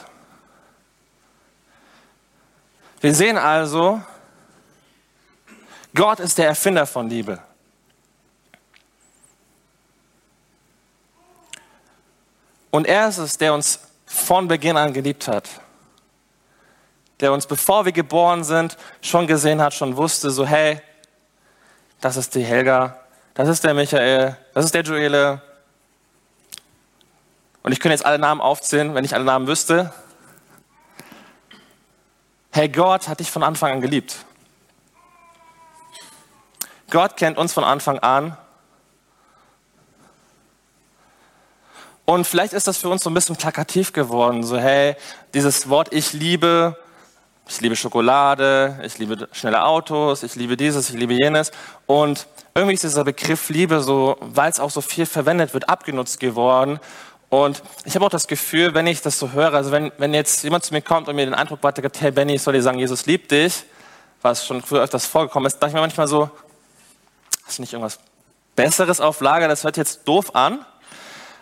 Wir 3.00 3.14
sehen 3.14 3.38
also, 3.38 4.02
Gott 5.94 6.20
ist 6.20 6.38
der 6.38 6.46
Erfinder 6.46 6.86
von 6.86 7.08
Liebe. 7.08 7.40
Und 12.70 12.86
er 12.86 13.08
ist 13.08 13.18
es, 13.18 13.36
der 13.36 13.52
uns 13.52 13.80
von 14.06 14.46
Beginn 14.48 14.76
an 14.76 14.92
geliebt 14.92 15.26
hat. 15.26 15.48
Der 17.18 17.32
uns, 17.32 17.46
bevor 17.46 17.84
wir 17.84 17.92
geboren 17.92 18.44
sind, 18.44 18.76
schon 19.02 19.26
gesehen 19.26 19.60
hat, 19.60 19.74
schon 19.74 19.96
wusste, 19.96 20.30
so 20.30 20.46
hey, 20.46 20.80
das 22.00 22.16
ist 22.16 22.34
die 22.34 22.42
Helga, 22.42 22.98
das 23.34 23.48
ist 23.48 23.62
der 23.64 23.74
Michael, 23.74 24.36
das 24.54 24.64
ist 24.64 24.74
der 24.74 24.82
Joele. 24.82 25.42
Und 27.62 27.72
ich 27.72 27.80
könnte 27.80 27.94
jetzt 27.94 28.06
alle 28.06 28.18
Namen 28.18 28.40
aufzählen, 28.40 28.94
wenn 28.94 29.04
ich 29.04 29.14
alle 29.14 29.24
Namen 29.24 29.46
wüsste. 29.46 29.92
Hey, 32.52 32.68
Gott 32.68 33.06
hat 33.06 33.20
dich 33.20 33.30
von 33.30 33.42
Anfang 33.42 33.72
an 33.72 33.80
geliebt. 33.80 34.24
Gott 36.90 37.16
kennt 37.16 37.38
uns 37.38 37.52
von 37.52 37.64
Anfang 37.64 37.98
an 38.00 38.36
Und 42.10 42.26
vielleicht 42.26 42.54
ist 42.54 42.66
das 42.66 42.78
für 42.78 42.88
uns 42.88 43.04
so 43.04 43.10
ein 43.10 43.14
bisschen 43.14 43.36
plakativ 43.36 43.92
geworden. 43.92 44.42
So, 44.42 44.58
hey, 44.58 44.96
dieses 45.32 45.68
Wort 45.68 45.92
ich 45.92 46.12
liebe, 46.12 46.76
ich 47.48 47.60
liebe 47.60 47.76
Schokolade, 47.76 48.80
ich 48.82 48.98
liebe 48.98 49.28
schnelle 49.30 49.62
Autos, 49.62 50.24
ich 50.24 50.34
liebe 50.34 50.56
dieses, 50.56 50.90
ich 50.90 50.96
liebe 50.96 51.14
jenes. 51.14 51.52
Und 51.86 52.26
irgendwie 52.52 52.74
ist 52.74 52.82
dieser 52.82 53.04
Begriff 53.04 53.48
Liebe 53.48 53.80
so, 53.80 54.16
weil 54.18 54.50
es 54.50 54.58
auch 54.58 54.70
so 54.70 54.80
viel 54.80 55.06
verwendet 55.06 55.54
wird, 55.54 55.68
abgenutzt 55.68 56.18
geworden. 56.18 56.80
Und 57.28 57.62
ich 57.84 57.94
habe 57.94 58.04
auch 58.04 58.10
das 58.10 58.26
Gefühl, 58.26 58.74
wenn 58.74 58.88
ich 58.88 59.02
das 59.02 59.16
so 59.16 59.30
höre, 59.30 59.54
also 59.54 59.70
wenn, 59.70 59.92
wenn 59.98 60.12
jetzt 60.12 60.42
jemand 60.42 60.64
zu 60.64 60.74
mir 60.74 60.82
kommt 60.82 61.08
und 61.08 61.14
mir 61.14 61.26
den 61.26 61.34
Eindruck 61.34 61.62
weitergibt, 61.62 62.00
hey 62.00 62.10
Benny, 62.10 62.34
ich 62.34 62.42
soll 62.42 62.54
dir 62.54 62.62
sagen, 62.62 62.80
Jesus 62.80 63.06
liebt 63.06 63.30
dich, 63.30 63.62
was 64.20 64.44
schon 64.44 64.62
früher 64.62 64.82
öfters 64.82 65.06
vorgekommen 65.06 65.46
ist, 65.46 65.58
dachte 65.58 65.68
ich 65.68 65.74
mir 65.74 65.80
manchmal 65.80 66.08
so, 66.08 66.28
hast 67.50 67.58
du 67.58 67.62
nicht 67.62 67.72
irgendwas 67.72 67.98
Besseres 68.56 69.00
auf 69.00 69.20
Lager? 69.20 69.48
Das 69.48 69.64
hört 69.64 69.76
jetzt 69.76 70.06
doof 70.06 70.34
an 70.34 70.64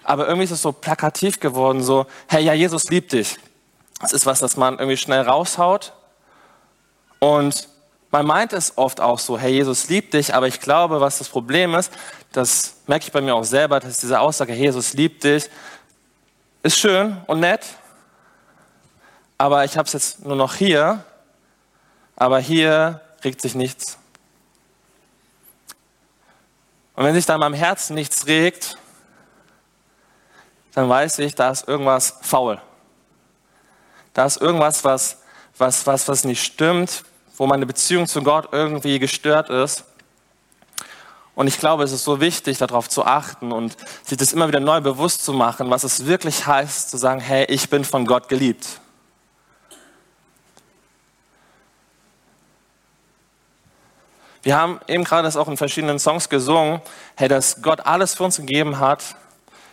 aber 0.09 0.27
irgendwie 0.27 0.45
ist 0.45 0.53
es 0.53 0.63
so 0.63 0.73
plakativ 0.73 1.39
geworden, 1.39 1.83
so, 1.83 2.07
hey, 2.29 2.43
ja, 2.43 2.55
Jesus 2.55 2.89
liebt 2.89 3.13
dich. 3.13 3.37
Das 4.01 4.15
ist 4.15 4.25
was, 4.25 4.41
das 4.41 4.57
man 4.57 4.79
irgendwie 4.79 4.97
schnell 4.97 5.21
raushaut. 5.21 5.93
Und 7.19 7.69
man 8.11 8.25
meint 8.25 8.55
es 8.55 8.79
oft 8.79 9.03
auch 9.03 9.19
so, 9.19 9.39
hey, 9.39 9.53
Jesus 9.53 9.91
liebt 9.91 10.15
dich, 10.15 10.35
aber 10.35 10.49
ich 10.49 10.61
glaube, 10.61 11.03
was 11.03 11.19
das 11.19 11.29
Problem 11.29 11.75
ist, 11.75 11.93
das 12.33 12.77
merke 12.87 13.05
ich 13.05 13.13
bei 13.13 13.21
mir 13.21 13.35
auch 13.35 13.45
selber, 13.45 13.81
dass 13.81 13.99
diese 13.99 14.19
Aussage, 14.19 14.55
hey, 14.55 14.63
Jesus 14.63 14.95
liebt 14.95 15.25
dich, 15.25 15.51
ist 16.63 16.79
schön 16.79 17.19
und 17.27 17.41
nett, 17.41 17.67
aber 19.37 19.67
ich 19.67 19.77
habe 19.77 19.89
es 19.89 19.93
jetzt 19.93 20.25
nur 20.25 20.37
noch 20.37 20.55
hier, 20.55 21.05
aber 22.17 22.39
hier 22.39 23.03
regt 23.23 23.43
sich 23.43 23.55
nichts. 23.55 23.99
Und 26.99 27.05
wenn 27.05 27.15
sich 27.15 27.27
da 27.27 27.35
in 27.35 27.41
meinem 27.41 27.55
Herzen 27.55 27.95
nichts 27.95 28.27
regt, 28.27 28.77
dann 30.75 30.89
weiß 30.89 31.21
ich, 31.21 31.37
da 31.37 31.51
ist 31.51 31.69
irgendwas 31.69 32.19
faul. 32.23 32.61
Da 34.15 34.27
ist 34.27 34.41
irgendwas, 34.41 34.83
was, 34.83 35.19
was, 35.57 35.87
was, 35.87 36.09
was 36.09 36.25
nicht 36.25 36.43
stimmt, 36.43 37.05
wo 37.37 37.47
meine 37.47 37.67
Beziehung 37.67 38.09
zu 38.09 38.21
Gott 38.25 38.49
irgendwie 38.51 38.99
gestört 38.99 39.49
ist. 39.49 39.85
Und 41.37 41.47
ich 41.47 41.61
glaube, 41.61 41.85
es 41.85 41.93
ist 41.93 42.03
so 42.03 42.21
wichtig, 42.21 42.59
darauf 42.59 42.89
zu 42.89 43.05
achten 43.05 43.53
und 43.53 43.77
sich 44.03 44.19
das 44.19 44.33
immer 44.33 44.49
wieder 44.49 44.59
neu 44.59 44.81
bewusst 44.81 45.25
zu 45.25 45.33
machen, 45.33 45.71
was 45.71 45.85
es 45.85 46.07
wirklich 46.07 46.49
heißt, 46.49 46.91
zu 46.91 46.97
sagen, 46.97 47.21
hey, 47.21 47.45
ich 47.45 47.71
bin 47.71 47.85
von 47.85 48.07
Gott 48.07 48.29
geliebt. 48.29 48.81
Wir 54.49 54.57
haben 54.57 54.81
eben 54.87 55.05
gerade 55.05 55.25
das 55.25 55.37
auch 55.37 55.47
in 55.49 55.59
verschiedenen 55.59 55.99
Songs 55.99 56.31
gesungen, 56.31 56.81
hey, 57.17 57.29
dass 57.29 57.61
Gott 57.61 57.81
alles 57.81 58.15
für 58.15 58.25
uns 58.25 58.39
gegeben 58.39 58.79
hat, 58.79 59.15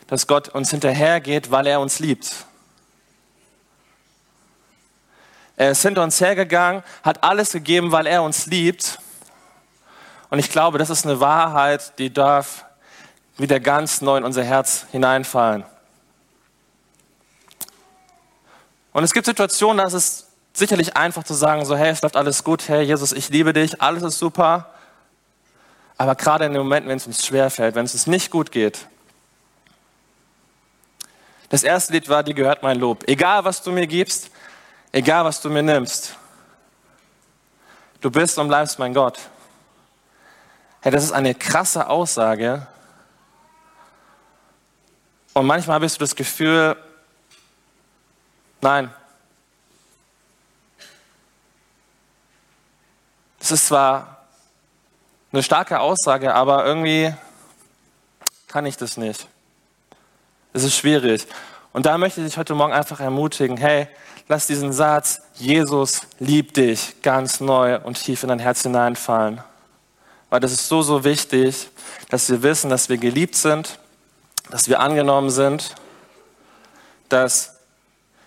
dass 0.08 0.28
Gott 0.28 0.50
uns 0.50 0.70
hinterhergeht, 0.70 1.50
weil 1.50 1.66
er 1.66 1.80
uns 1.80 2.00
liebt. 2.00 2.46
Er 5.56 5.72
ist 5.72 5.82
hinter 5.82 6.04
uns 6.04 6.20
hergegangen, 6.20 6.84
hat 7.04 7.24
alles 7.24 7.54
gegeben, 7.54 7.94
weil 7.94 8.06
er 8.06 8.22
uns 8.22 8.48
liebt. 8.48 9.00
Und 10.30 10.40
ich 10.40 10.50
glaube, 10.50 10.78
das 10.78 10.90
ist 10.90 11.06
eine 11.06 11.22
Wahrheit, 11.22 11.98
die 11.98 12.14
darf 12.14 12.66
wieder 13.38 13.62
ganz 13.62 14.02
neu 14.02 14.18
in 14.18 14.26
unser 14.26 14.44
Herz 14.44 14.88
hineinfallen. 14.92 15.64
Und 18.92 19.06
es 19.06 19.14
gibt 19.14 19.26
Situationen, 19.26 19.78
da 19.78 19.86
ist 19.86 19.94
es 19.94 20.25
sicherlich 20.56 20.96
einfach 20.96 21.24
zu 21.24 21.34
sagen, 21.34 21.66
so 21.66 21.76
hey, 21.76 21.92
es 21.92 22.02
läuft 22.02 22.16
alles 22.16 22.44
gut, 22.44 22.68
hey 22.70 22.84
Jesus, 22.84 23.12
ich 23.12 23.30
liebe 23.30 23.52
dich, 23.52 23.82
alles 23.82 24.04
ist 24.04 24.18
super. 24.18 24.74
Aber 25.98 26.16
gerade 26.16 26.46
in 26.46 26.54
den 26.54 26.62
Momenten, 26.62 26.90
wenn 26.90 26.98
es 26.98 27.06
uns 27.06 27.26
schwerfällt, 27.26 27.76
wenn 27.76 27.86
es 27.86 27.94
uns 27.94 28.08
nicht 28.08 28.32
gut 28.32 28.52
geht, 28.52 28.88
das 31.50 31.64
erste 31.64 31.94
Lied 31.94 32.10
war, 32.10 32.24
dir 32.24 32.34
gehört 32.34 32.64
mein 32.64 32.80
Lob. 32.80 33.04
Egal, 33.08 33.44
was 33.46 33.62
du 33.62 33.72
mir 33.72 33.86
gibst, 33.86 34.32
egal, 34.92 35.26
was 35.26 35.42
du 35.42 35.50
mir 35.50 35.62
nimmst, 35.62 36.18
du 38.02 38.10
bist 38.10 38.38
und 38.40 38.48
bleibst 38.48 38.80
mein 38.80 38.94
Gott. 38.94 39.20
Hey, 40.82 40.92
das 40.92 41.04
ist 41.04 41.12
eine 41.12 41.36
krasse 41.36 41.88
Aussage. 41.88 42.66
Und 45.34 45.46
manchmal 45.46 45.84
ich 45.84 45.92
so 45.92 46.00
das 46.00 46.16
Gefühl, 46.16 46.78
nein. 48.62 48.94
Das 53.46 53.52
ist 53.52 53.68
zwar 53.68 54.26
eine 55.32 55.44
starke 55.44 55.80
Aussage, 55.80 56.34
aber 56.34 56.66
irgendwie 56.66 57.14
kann 58.48 58.66
ich 58.66 58.76
das 58.76 58.98
nicht. 58.98 59.28
Es 60.52 60.64
ist 60.64 60.76
schwierig. 60.76 61.28
Und 61.72 61.86
da 61.86 62.00
möchte 62.00 62.22
ich 62.22 62.26
dich 62.26 62.38
heute 62.40 62.56
Morgen 62.56 62.74
einfach 62.74 63.00
ermutigen, 63.00 63.56
hey, 63.58 63.88
lass 64.28 64.48
diesen 64.48 64.74
Satz, 64.74 65.22
Jesus 65.36 66.08
liebt 66.18 66.58
dich, 66.58 67.00
ganz 67.04 67.40
neu 67.40 67.78
und 67.82 68.04
tief 68.04 68.24
in 68.24 68.30
dein 68.30 68.40
Herz 68.40 68.64
hineinfallen. 68.64 69.44
Weil 70.32 70.40
das 70.40 70.52
ist 70.52 70.68
so, 70.68 70.82
so 70.82 71.04
wichtig, 71.04 71.70
dass 72.10 72.28
wir 72.32 72.42
wissen, 72.42 72.72
dass 72.72 72.90
wir 72.90 72.98
geliebt 72.98 73.36
sind, 73.36 73.78
dass 74.50 74.70
wir 74.70 74.80
angenommen 74.80 75.30
sind, 75.30 75.76
dass 77.10 77.58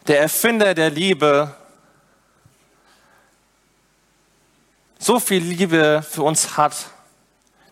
der 0.07 0.21
Erfinder 0.21 0.75
der 0.75 0.91
Liebe 0.91 1.57
so 4.99 5.21
viel 5.21 5.43
Liebe 5.43 6.02
für 6.09 6.23
uns 6.23 6.57
hat, 6.57 6.75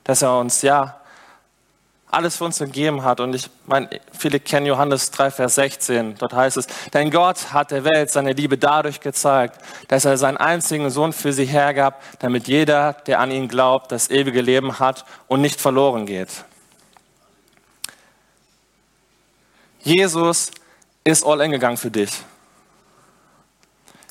dass 0.05 0.23
er 0.23 0.39
uns 0.39 0.63
ja 0.63 1.01
alles 2.09 2.37
für 2.37 2.45
uns 2.45 2.59
gegeben 2.59 3.03
hat. 3.03 3.21
Und 3.21 3.35
ich 3.35 3.51
meine, 3.67 3.89
viele 4.17 4.41
kennen 4.41 4.67
Johannes 4.67 5.11
3, 5.11 5.31
Vers 5.31 5.57
16. 5.57 6.15
Dort 6.17 6.33
heißt 6.33 6.57
es, 6.57 6.67
denn 6.95 7.11
Gott 7.11 7.53
hat 7.53 7.73
der 7.73 7.85
Welt 7.85 8.11
seine 8.11 8.33
Liebe 8.33 8.57
dadurch 8.57 9.01
gezeigt, 9.01 9.61
dass 9.89 10.05
er 10.05 10.17
seinen 10.17 10.37
einzigen 10.37 10.89
Sohn 10.91 11.13
für 11.13 11.33
sie 11.33 11.45
hergab, 11.45 12.01
damit 12.21 12.49
jeder, 12.49 12.93
der 12.93 13.21
an 13.21 13.31
ihn 13.31 13.49
glaubt, 13.49 13.93
das 13.93 14.09
ewige 14.11 14.41
Leben 14.41 14.79
hat 14.79 15.05
und 15.27 15.41
nicht 15.41 15.61
verloren 15.61 16.07
geht. 16.07 16.31
Jesus 19.81 20.51
ist 21.05 21.25
all 21.25 21.41
in 21.43 21.53
gegangen 21.53 21.77
für 21.77 21.91
dich. 21.91 22.11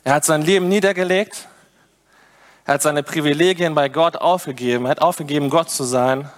Er 0.03 0.13
hat 0.13 0.25
sein 0.25 0.43
Leben 0.43 0.69
niedergelegt. 0.69 1.47
Er 2.65 2.73
hat 2.75 2.81
seine 2.81 3.03
Privilegien 3.03 3.75
bei 3.75 3.89
Gott 3.89 4.15
aufgegeben. 4.15 4.85
Er 4.85 4.91
hat 4.91 5.01
aufgegeben, 5.01 5.49
Gott 5.51 5.69
zu 5.69 5.83
sein 5.83 6.29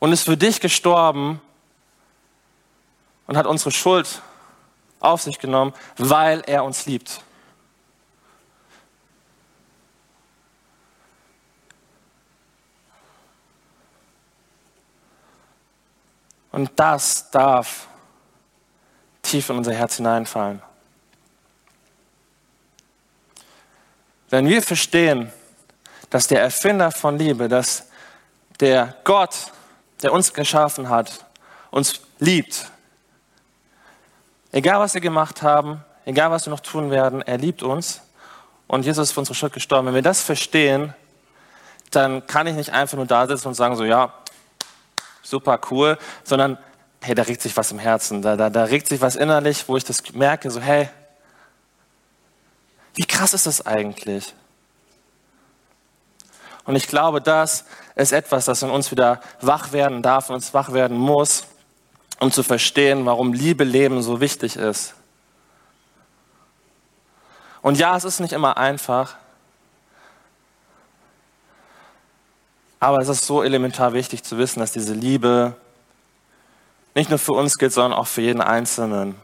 und 0.00 0.12
ist 0.12 0.24
für 0.24 0.36
dich 0.36 0.60
gestorben 0.60 1.40
und 3.28 3.36
hat 3.36 3.46
unsere 3.46 3.70
Schuld 3.70 4.20
auf 4.98 5.22
sich 5.22 5.38
genommen, 5.38 5.72
weil 5.96 6.42
er 6.46 6.64
uns 6.64 6.86
liebt. 6.86 7.22
Und 16.50 16.70
das 16.76 17.30
darf 17.30 17.86
tief 19.22 19.50
in 19.50 19.58
unser 19.58 19.74
Herz 19.74 19.96
hineinfallen. 19.96 20.65
Wenn 24.28 24.48
wir 24.48 24.62
verstehen, 24.62 25.32
dass 26.10 26.26
der 26.26 26.42
Erfinder 26.42 26.90
von 26.90 27.18
Liebe, 27.18 27.48
dass 27.48 27.86
der 28.60 28.96
Gott, 29.04 29.52
der 30.02 30.12
uns 30.12 30.32
geschaffen 30.32 30.88
hat, 30.88 31.24
uns 31.70 32.00
liebt. 32.18 32.70
Egal 34.52 34.80
was 34.80 34.94
wir 34.94 35.00
gemacht 35.00 35.42
haben, 35.42 35.84
egal 36.04 36.30
was 36.30 36.46
wir 36.46 36.50
noch 36.50 36.60
tun 36.60 36.90
werden, 36.90 37.22
er 37.22 37.38
liebt 37.38 37.62
uns 37.62 38.00
und 38.66 38.84
Jesus 38.84 39.08
ist 39.08 39.12
für 39.12 39.20
unsere 39.20 39.34
Schuld 39.34 39.52
gestorben. 39.52 39.88
Wenn 39.88 39.94
wir 39.94 40.02
das 40.02 40.22
verstehen, 40.22 40.94
dann 41.90 42.26
kann 42.26 42.46
ich 42.46 42.54
nicht 42.54 42.70
einfach 42.70 42.96
nur 42.96 43.06
da 43.06 43.26
sitzen 43.26 43.48
und 43.48 43.54
sagen 43.54 43.76
so, 43.76 43.84
ja, 43.84 44.12
super 45.22 45.60
cool, 45.70 45.98
sondern 46.24 46.58
hey, 47.00 47.14
da 47.14 47.22
regt 47.22 47.42
sich 47.42 47.56
was 47.56 47.70
im 47.70 47.78
Herzen, 47.78 48.22
da, 48.22 48.36
da, 48.36 48.50
da 48.50 48.64
regt 48.64 48.88
sich 48.88 49.00
was 49.00 49.16
innerlich, 49.16 49.68
wo 49.68 49.76
ich 49.76 49.84
das 49.84 50.02
merke, 50.12 50.50
so 50.50 50.60
hey, 50.60 50.88
wie 52.96 53.04
krass 53.04 53.34
ist 53.34 53.46
das 53.46 53.64
eigentlich? 53.64 54.34
Und 56.64 56.74
ich 56.74 56.88
glaube, 56.88 57.20
das 57.20 57.64
ist 57.94 58.12
etwas, 58.12 58.46
das 58.46 58.62
in 58.62 58.70
uns 58.70 58.90
wieder 58.90 59.20
wach 59.40 59.72
werden 59.72 60.02
darf 60.02 60.28
und 60.28 60.34
uns 60.34 60.52
wach 60.52 60.72
werden 60.72 60.98
muss, 60.98 61.44
um 62.18 62.32
zu 62.32 62.42
verstehen, 62.42 63.06
warum 63.06 63.32
Liebe 63.32 63.64
leben 63.64 64.02
so 64.02 64.20
wichtig 64.20 64.56
ist. 64.56 64.94
Und 67.62 67.78
ja, 67.78 67.96
es 67.96 68.04
ist 68.04 68.20
nicht 68.20 68.32
immer 68.32 68.56
einfach, 68.56 69.16
aber 72.80 72.98
es 72.98 73.08
ist 73.08 73.26
so 73.26 73.42
elementar 73.42 73.92
wichtig 73.92 74.22
zu 74.22 74.38
wissen, 74.38 74.60
dass 74.60 74.72
diese 74.72 74.94
Liebe 74.94 75.54
nicht 76.94 77.10
nur 77.10 77.18
für 77.18 77.32
uns 77.32 77.58
gilt, 77.58 77.72
sondern 77.72 77.98
auch 77.98 78.06
für 78.06 78.22
jeden 78.22 78.40
Einzelnen. 78.40 79.16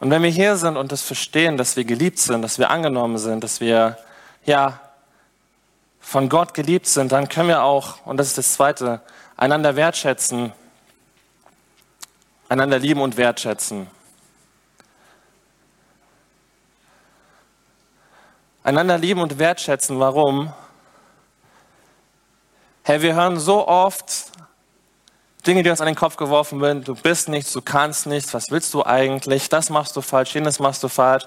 Und 0.00 0.10
wenn 0.10 0.22
wir 0.22 0.30
hier 0.30 0.56
sind 0.56 0.76
und 0.76 0.92
das 0.92 1.02
verstehen, 1.02 1.56
dass 1.56 1.76
wir 1.76 1.84
geliebt 1.84 2.18
sind, 2.18 2.42
dass 2.42 2.58
wir 2.58 2.70
angenommen 2.70 3.18
sind, 3.18 3.42
dass 3.42 3.60
wir 3.60 3.98
ja 4.44 4.80
von 6.00 6.28
Gott 6.28 6.54
geliebt 6.54 6.86
sind, 6.86 7.10
dann 7.12 7.28
können 7.28 7.48
wir 7.48 7.62
auch, 7.64 8.06
und 8.06 8.16
das 8.16 8.28
ist 8.28 8.38
das 8.38 8.54
Zweite, 8.54 9.00
einander 9.36 9.74
wertschätzen, 9.76 10.52
einander 12.48 12.78
lieben 12.78 13.00
und 13.00 13.16
wertschätzen. 13.16 13.88
Einander 18.62 18.98
lieben 18.98 19.20
und 19.20 19.38
wertschätzen, 19.38 19.98
warum? 19.98 20.52
Hey, 22.84 23.02
wir 23.02 23.14
hören 23.14 23.38
so 23.38 23.66
oft 23.66 24.32
Dinge, 25.46 25.62
die 25.62 25.70
uns 25.70 25.80
an 25.80 25.86
den 25.86 25.94
Kopf 25.94 26.16
geworfen 26.16 26.60
werden. 26.60 26.84
Du 26.84 26.94
bist 26.94 27.28
nichts, 27.28 27.52
du 27.52 27.62
kannst 27.62 28.06
nichts, 28.06 28.34
was 28.34 28.50
willst 28.50 28.74
du 28.74 28.84
eigentlich? 28.84 29.48
Das 29.48 29.70
machst 29.70 29.96
du 29.96 30.00
falsch, 30.00 30.34
jenes 30.34 30.58
machst 30.58 30.82
du 30.82 30.88
falsch. 30.88 31.24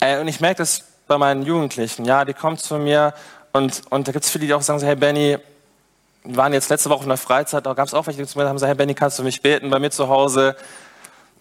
Äh, 0.00 0.20
und 0.20 0.28
ich 0.28 0.40
merke 0.40 0.58
das 0.58 0.84
bei 1.06 1.16
meinen 1.18 1.42
Jugendlichen. 1.42 2.04
Ja, 2.04 2.24
die 2.24 2.34
kommen 2.34 2.58
zu 2.58 2.78
mir 2.78 3.14
und, 3.52 3.82
und 3.90 4.08
da 4.08 4.12
gibt 4.12 4.24
es 4.24 4.30
viele, 4.30 4.46
die 4.46 4.54
auch 4.54 4.62
sagen 4.62 4.80
so, 4.80 4.86
hey 4.86 4.96
Benny, 4.96 5.38
wir 6.24 6.36
waren 6.36 6.52
jetzt 6.52 6.68
letzte 6.68 6.90
Woche 6.90 7.04
in 7.04 7.08
der 7.08 7.16
Freizeit, 7.16 7.64
da 7.64 7.72
gab 7.72 7.86
es 7.86 7.94
auch 7.94 8.06
welche, 8.06 8.20
die 8.20 8.28
zu 8.28 8.38
mir 8.38 8.46
haben 8.46 8.56
gesagt, 8.56 8.68
hey 8.68 8.76
Benny, 8.76 8.94
kannst 8.94 9.18
du 9.18 9.22
mich 9.22 9.40
beten 9.40 9.70
bei 9.70 9.78
mir 9.78 9.90
zu 9.90 10.08
Hause? 10.08 10.56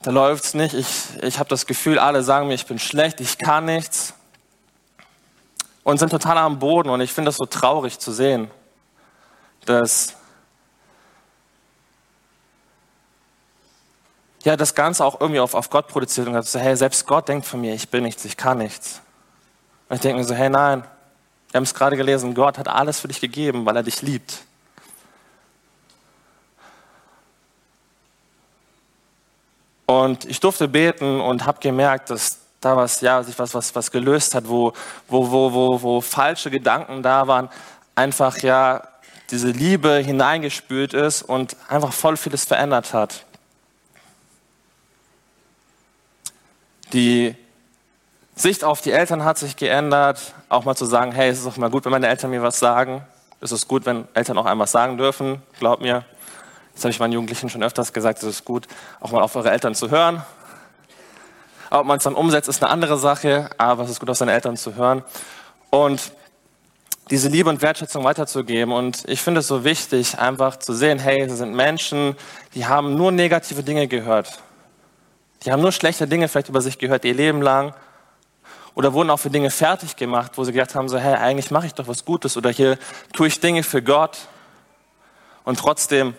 Da 0.01 0.11
läuft 0.11 0.43
es 0.43 0.53
nicht. 0.53 0.75
Ich, 0.75 0.87
ich 1.23 1.39
habe 1.39 1.49
das 1.49 1.65
Gefühl, 1.65 1.97
alle 1.97 2.21
sagen 2.21 2.47
mir, 2.47 2.53
ich 2.53 2.67
bin 2.67 2.77
schlecht, 2.77 3.19
ich 3.21 3.37
kann 3.39 3.65
nichts. 3.65 4.13
Und 5.83 5.97
sind 5.97 6.09
total 6.09 6.37
am 6.37 6.59
Boden. 6.59 6.89
Und 6.89 7.01
ich 7.01 7.11
finde 7.11 7.29
das 7.29 7.37
so 7.37 7.45
traurig 7.45 7.99
zu 7.99 8.11
sehen, 8.11 8.51
dass 9.65 10.15
ja, 14.45 14.55
das 14.55 14.75
Ganze 14.75 15.03
auch 15.03 15.19
irgendwie 15.19 15.39
auf, 15.39 15.55
auf 15.55 15.71
Gott 15.71 15.87
produziert 15.87 16.27
und 16.27 16.45
so, 16.45 16.59
hey, 16.59 16.77
selbst 16.77 17.07
Gott 17.07 17.27
denkt 17.27 17.47
von 17.47 17.59
mir, 17.59 17.73
ich 17.73 17.89
bin 17.89 18.03
nichts, 18.03 18.23
ich 18.25 18.37
kann 18.37 18.59
nichts. 18.59 19.01
Und 19.89 19.95
ich 19.95 20.01
denke 20.01 20.19
mir 20.19 20.23
so, 20.23 20.35
hey, 20.35 20.49
nein, 20.49 20.83
wir 21.51 21.57
haben 21.57 21.63
es 21.63 21.73
gerade 21.73 21.97
gelesen, 21.97 22.35
Gott 22.35 22.59
hat 22.59 22.67
alles 22.67 22.99
für 22.99 23.07
dich 23.07 23.19
gegeben, 23.19 23.65
weil 23.65 23.75
er 23.75 23.83
dich 23.83 24.03
liebt. 24.03 24.43
Und 29.87 30.25
ich 30.25 30.39
durfte 30.39 30.67
beten 30.67 31.21
und 31.21 31.45
habe 31.45 31.59
gemerkt, 31.59 32.11
dass 32.11 32.39
da 32.61 32.77
was, 32.77 33.01
ja, 33.01 33.23
sich 33.23 33.37
was, 33.39 33.53
was, 33.53 33.73
was 33.75 33.89
gelöst 33.89 34.35
hat, 34.35 34.47
wo, 34.47 34.73
wo, 35.07 35.31
wo, 35.31 35.53
wo, 35.53 35.81
wo 35.81 36.01
falsche 36.01 36.51
Gedanken 36.51 37.01
da 37.01 37.27
waren, 37.27 37.49
einfach 37.95 38.37
ja 38.39 38.87
diese 39.31 39.49
Liebe 39.49 39.97
hineingespült 39.97 40.93
ist 40.93 41.23
und 41.23 41.55
einfach 41.67 41.93
voll 41.93 42.15
vieles 42.15 42.45
verändert 42.45 42.93
hat. 42.93 43.24
Die 46.95 47.35
Sicht 48.35 48.63
auf 48.63 48.79
die 48.79 48.91
Eltern 48.91 49.25
hat 49.25 49.37
sich 49.37 49.57
geändert, 49.57 50.33
auch 50.47 50.63
mal 50.63 50.75
zu 50.75 50.85
sagen, 50.85 51.11
hey, 51.11 51.29
es 51.29 51.39
ist 51.39 51.45
auch 51.45 51.57
mal 51.57 51.69
gut, 51.69 51.83
wenn 51.83 51.91
meine 51.91 52.07
Eltern 52.07 52.31
mir 52.31 52.41
was 52.41 52.57
sagen. 52.57 53.05
Es 53.41 53.51
ist 53.51 53.67
gut, 53.67 53.85
wenn 53.85 54.07
Eltern 54.13 54.37
auch 54.37 54.45
einem 54.45 54.61
was 54.61 54.71
sagen 54.71 54.97
dürfen, 54.97 55.41
glaub 55.59 55.81
mir. 55.81 56.05
Das 56.73 56.85
habe 56.85 56.91
ich 56.91 56.99
meinen 57.01 57.11
Jugendlichen 57.11 57.49
schon 57.49 57.63
öfters 57.63 57.91
gesagt, 57.91 58.19
es 58.19 58.29
ist 58.29 58.45
gut, 58.45 58.69
auch 59.01 59.11
mal 59.11 59.21
auf 59.21 59.35
eure 59.35 59.51
Eltern 59.51 59.75
zu 59.75 59.91
hören. 59.91 60.23
Ob 61.69 61.85
man 61.85 61.97
es 61.97 62.05
dann 62.05 62.15
umsetzt, 62.15 62.47
ist 62.47 62.63
eine 62.63 62.71
andere 62.71 62.97
Sache, 62.97 63.49
aber 63.57 63.83
es 63.83 63.89
ist 63.89 63.99
gut, 63.99 64.09
auf 64.09 64.15
seine 64.15 64.31
Eltern 64.31 64.55
zu 64.55 64.75
hören. 64.75 65.03
Und 65.71 66.13
diese 67.09 67.27
Liebe 67.27 67.49
und 67.49 67.61
Wertschätzung 67.61 68.05
weiterzugeben. 68.05 68.73
Und 68.73 69.03
ich 69.09 69.21
finde 69.21 69.41
es 69.41 69.47
so 69.47 69.65
wichtig, 69.65 70.17
einfach 70.17 70.55
zu 70.59 70.71
sehen, 70.71 70.99
hey, 70.99 71.29
sie 71.29 71.35
sind 71.35 71.53
Menschen, 71.53 72.15
die 72.53 72.65
haben 72.65 72.95
nur 72.95 73.11
negative 73.11 73.63
Dinge 73.63 73.89
gehört. 73.89 74.39
Die 75.45 75.51
haben 75.51 75.61
nur 75.61 75.71
schlechte 75.71 76.07
Dinge 76.07 76.27
vielleicht 76.27 76.49
über 76.49 76.61
sich 76.61 76.79
gehört 76.79 77.05
ihr 77.05 77.13
Leben 77.13 77.41
lang. 77.41 77.75
Oder 78.73 78.93
wurden 78.93 79.09
auch 79.09 79.19
für 79.19 79.29
Dinge 79.29 79.51
fertig 79.51 79.95
gemacht, 79.95 80.33
wo 80.35 80.43
sie 80.43 80.51
gedacht 80.51 80.75
haben, 80.75 80.89
so, 80.89 80.97
hey, 80.97 81.15
eigentlich 81.15 81.51
mache 81.51 81.67
ich 81.67 81.73
doch 81.73 81.87
was 81.87 82.03
Gutes. 82.03 82.35
Oder 82.35 82.49
hier 82.49 82.77
tue 83.13 83.27
ich 83.27 83.39
Dinge 83.39 83.63
für 83.63 83.81
Gott. 83.81 84.27
Und 85.43 85.59
trotzdem 85.59 86.15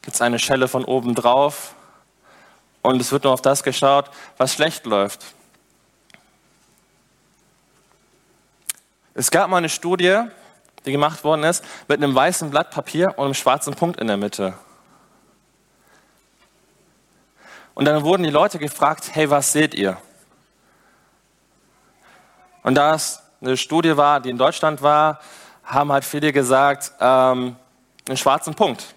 gibt 0.00 0.14
es 0.14 0.22
eine 0.22 0.38
Schelle 0.38 0.68
von 0.68 0.84
oben 0.84 1.14
drauf. 1.14 1.74
Und 2.82 3.00
es 3.00 3.12
wird 3.12 3.24
nur 3.24 3.32
auf 3.32 3.42
das 3.42 3.62
geschaut, 3.62 4.10
was 4.38 4.54
schlecht 4.54 4.86
läuft. 4.86 5.24
Es 9.14 9.30
gab 9.30 9.50
mal 9.50 9.58
eine 9.58 9.68
Studie, 9.68 10.22
die 10.86 10.92
gemacht 10.92 11.22
worden 11.24 11.44
ist, 11.44 11.64
mit 11.88 12.02
einem 12.02 12.14
weißen 12.14 12.50
Blatt 12.50 12.70
Papier 12.70 13.18
und 13.18 13.26
einem 13.26 13.34
schwarzen 13.34 13.74
Punkt 13.74 14.00
in 14.00 14.06
der 14.06 14.16
Mitte. 14.16 14.54
Und 17.74 17.86
dann 17.86 18.02
wurden 18.02 18.22
die 18.22 18.30
Leute 18.30 18.58
gefragt, 18.58 19.10
hey, 19.12 19.30
was 19.30 19.52
seht 19.52 19.74
ihr? 19.74 19.96
Und 22.62 22.74
da 22.74 22.94
es 22.94 23.20
eine 23.40 23.56
Studie 23.56 23.96
war, 23.96 24.20
die 24.20 24.30
in 24.30 24.38
Deutschland 24.38 24.82
war, 24.82 25.20
haben 25.64 25.90
halt 25.92 26.04
viele 26.04 26.32
gesagt, 26.32 26.92
ähm, 27.00 27.56
einen 28.06 28.16
schwarzen 28.16 28.54
Punkt. 28.54 28.94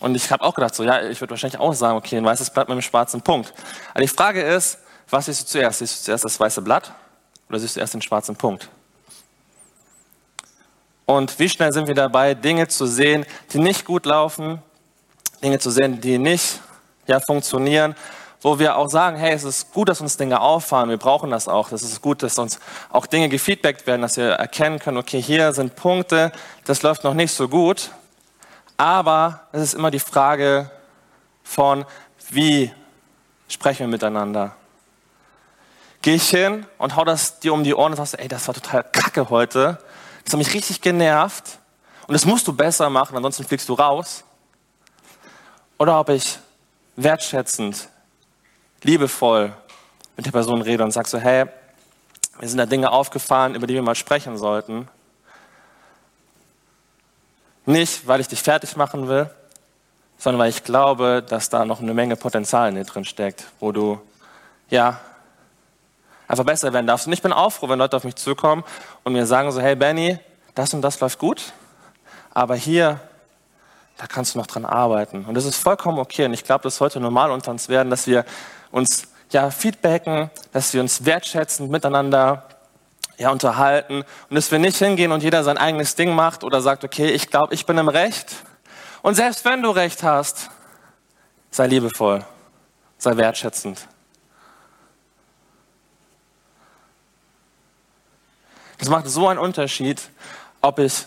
Und 0.00 0.14
ich 0.16 0.30
habe 0.30 0.42
auch 0.42 0.54
gedacht, 0.54 0.74
so, 0.74 0.82
ja, 0.82 1.00
ich 1.02 1.20
würde 1.20 1.30
wahrscheinlich 1.30 1.60
auch 1.60 1.72
sagen, 1.74 1.96
okay, 1.96 2.16
ein 2.16 2.24
weißes 2.24 2.50
Blatt 2.50 2.68
mit 2.68 2.72
einem 2.72 2.82
schwarzen 2.82 3.22
Punkt. 3.22 3.52
Aber 3.90 4.00
die 4.00 4.08
Frage 4.08 4.42
ist, 4.42 4.78
was 5.08 5.26
siehst 5.26 5.42
du 5.42 5.46
zuerst? 5.46 5.78
Siehst 5.78 6.00
du 6.00 6.04
zuerst 6.06 6.24
das 6.24 6.40
weiße 6.40 6.62
Blatt 6.62 6.92
oder 7.48 7.58
siehst 7.58 7.76
du 7.76 7.80
erst 7.80 7.94
den 7.94 8.02
schwarzen 8.02 8.34
Punkt? 8.34 8.68
Und 11.06 11.38
wie 11.38 11.48
schnell 11.48 11.72
sind 11.72 11.86
wir 11.86 11.94
dabei, 11.94 12.34
Dinge 12.34 12.68
zu 12.68 12.86
sehen, 12.86 13.26
die 13.52 13.58
nicht 13.58 13.84
gut 13.84 14.06
laufen, 14.06 14.62
Dinge 15.42 15.58
zu 15.58 15.70
sehen, 15.70 16.00
die 16.00 16.18
nicht 16.18 16.60
ja, 17.06 17.20
funktionieren, 17.20 17.94
wo 18.40 18.58
wir 18.58 18.76
auch 18.76 18.88
sagen, 18.88 19.16
hey, 19.16 19.32
es 19.32 19.44
ist 19.44 19.72
gut, 19.72 19.88
dass 19.88 20.00
uns 20.00 20.16
Dinge 20.16 20.40
auffallen, 20.40 20.90
wir 20.90 20.96
brauchen 20.96 21.30
das 21.30 21.46
auch. 21.46 21.70
Es 21.70 21.82
ist 21.82 22.02
gut, 22.02 22.22
dass 22.22 22.38
uns 22.38 22.58
auch 22.90 23.06
Dinge 23.06 23.28
gefeedbackt 23.28 23.86
werden, 23.86 24.02
dass 24.02 24.16
wir 24.16 24.30
erkennen 24.32 24.78
können, 24.78 24.98
okay, 24.98 25.22
hier 25.22 25.52
sind 25.52 25.76
Punkte, 25.76 26.32
das 26.64 26.82
läuft 26.82 27.04
noch 27.04 27.14
nicht 27.14 27.32
so 27.32 27.48
gut. 27.48 27.90
Aber 28.76 29.42
es 29.52 29.62
ist 29.62 29.74
immer 29.74 29.92
die 29.92 30.00
Frage 30.00 30.70
von, 31.44 31.84
wie 32.30 32.72
sprechen 33.46 33.80
wir 33.80 33.88
miteinander? 33.88 34.56
Gehe 36.00 36.16
ich 36.16 36.28
hin 36.28 36.66
und 36.78 36.96
hau 36.96 37.04
das 37.04 37.38
dir 37.38 37.54
um 37.54 37.62
die 37.62 37.74
Ohren 37.74 37.92
und 37.92 37.96
sagst, 37.96 38.18
ey, 38.18 38.26
das 38.26 38.48
war 38.48 38.54
total 38.54 38.82
kacke 38.82 39.30
heute. 39.30 39.78
Das 40.24 40.32
hat 40.32 40.38
mich 40.38 40.52
richtig 40.52 40.80
genervt. 40.80 41.58
Und 42.08 42.14
das 42.14 42.26
musst 42.26 42.48
du 42.48 42.52
besser 42.52 42.90
machen, 42.90 43.16
ansonsten 43.16 43.44
fliegst 43.44 43.68
du 43.68 43.74
raus. 43.74 44.24
Oder 45.78 46.00
ob 46.00 46.08
ich 46.08 46.38
wertschätzend, 46.96 47.88
liebevoll 48.82 49.52
mit 50.16 50.26
der 50.26 50.32
Person 50.32 50.62
rede 50.62 50.84
und 50.84 50.90
sage 50.90 51.08
so, 51.08 51.18
hey, 51.18 51.46
mir 52.40 52.48
sind 52.48 52.58
da 52.58 52.66
Dinge 52.66 52.90
aufgefallen, 52.90 53.54
über 53.54 53.66
die 53.66 53.74
wir 53.74 53.82
mal 53.82 53.94
sprechen 53.94 54.36
sollten. 54.36 54.88
Nicht, 57.64 58.06
weil 58.06 58.20
ich 58.20 58.28
dich 58.28 58.42
fertig 58.42 58.76
machen 58.76 59.08
will, 59.08 59.30
sondern 60.18 60.40
weil 60.40 60.50
ich 60.50 60.64
glaube, 60.64 61.24
dass 61.28 61.48
da 61.48 61.64
noch 61.64 61.80
eine 61.80 61.94
Menge 61.94 62.16
Potenzial 62.16 62.68
in 62.68 62.74
dir 62.74 62.84
drin 62.84 63.04
steckt, 63.04 63.46
wo 63.60 63.72
du, 63.72 64.00
ja, 64.68 65.00
einfach 66.26 66.44
besser 66.44 66.72
werden 66.72 66.86
darfst. 66.86 67.06
Und 67.06 67.12
ich 67.12 67.22
bin 67.22 67.32
auch 67.32 67.50
froh, 67.50 67.68
wenn 67.68 67.78
Leute 67.78 67.96
auf 67.96 68.04
mich 68.04 68.16
zukommen 68.16 68.64
und 69.04 69.12
mir 69.12 69.26
sagen 69.26 69.52
so, 69.52 69.60
hey 69.60 69.76
Benny, 69.76 70.18
das 70.54 70.74
und 70.74 70.82
das 70.82 70.98
läuft 71.00 71.18
gut, 71.18 71.52
aber 72.34 72.56
hier 72.56 73.00
da 74.02 74.08
kannst 74.08 74.34
du 74.34 74.38
noch 74.38 74.48
dran 74.48 74.64
arbeiten. 74.64 75.26
Und 75.26 75.34
das 75.34 75.44
ist 75.44 75.54
vollkommen 75.54 76.00
okay. 76.00 76.24
Und 76.24 76.34
ich 76.34 76.42
glaube, 76.42 76.64
das 76.64 76.76
sollte 76.76 76.98
normal 76.98 77.30
unter 77.30 77.52
uns 77.52 77.68
werden, 77.68 77.88
dass 77.88 78.08
wir 78.08 78.24
uns 78.72 79.04
ja, 79.30 79.48
feedbacken, 79.52 80.28
dass 80.50 80.74
wir 80.74 80.80
uns 80.80 81.04
wertschätzen, 81.04 81.70
miteinander 81.70 82.48
ja, 83.16 83.30
unterhalten 83.30 84.02
und 84.28 84.34
dass 84.34 84.50
wir 84.50 84.58
nicht 84.58 84.76
hingehen 84.76 85.12
und 85.12 85.22
jeder 85.22 85.44
sein 85.44 85.56
eigenes 85.56 85.94
Ding 85.94 86.16
macht 86.16 86.42
oder 86.42 86.60
sagt, 86.60 86.82
okay, 86.82 87.10
ich 87.10 87.30
glaube, 87.30 87.54
ich 87.54 87.64
bin 87.64 87.78
im 87.78 87.88
Recht. 87.88 88.34
Und 89.02 89.14
selbst 89.14 89.44
wenn 89.44 89.62
du 89.62 89.70
Recht 89.70 90.02
hast, 90.02 90.50
sei 91.52 91.68
liebevoll, 91.68 92.24
sei 92.98 93.16
wertschätzend. 93.16 93.86
Das 98.78 98.88
macht 98.88 99.06
so 99.06 99.28
einen 99.28 99.38
Unterschied, 99.38 100.02
ob 100.60 100.80
ich 100.80 101.06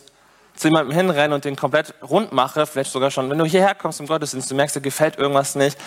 zu 0.56 0.68
jemandem 0.68 0.96
hinrenne 0.96 1.36
und 1.36 1.46
den 1.46 1.56
komplett 1.56 1.94
rund 2.02 2.32
mache, 2.32 2.65
vielleicht 2.65 2.91
sogar 2.91 3.12
schon, 3.12 3.30
wenn 3.30 3.38
du 3.38 3.46
hierher 3.46 3.76
kommst 3.76 4.00
im 4.00 4.08
Gottesdienst, 4.08 4.50
du 4.50 4.56
merkst, 4.56 4.76
dir 4.76 4.82
gefällt 4.82 5.18
irgendwas 5.18 5.56
nicht. 5.56 5.78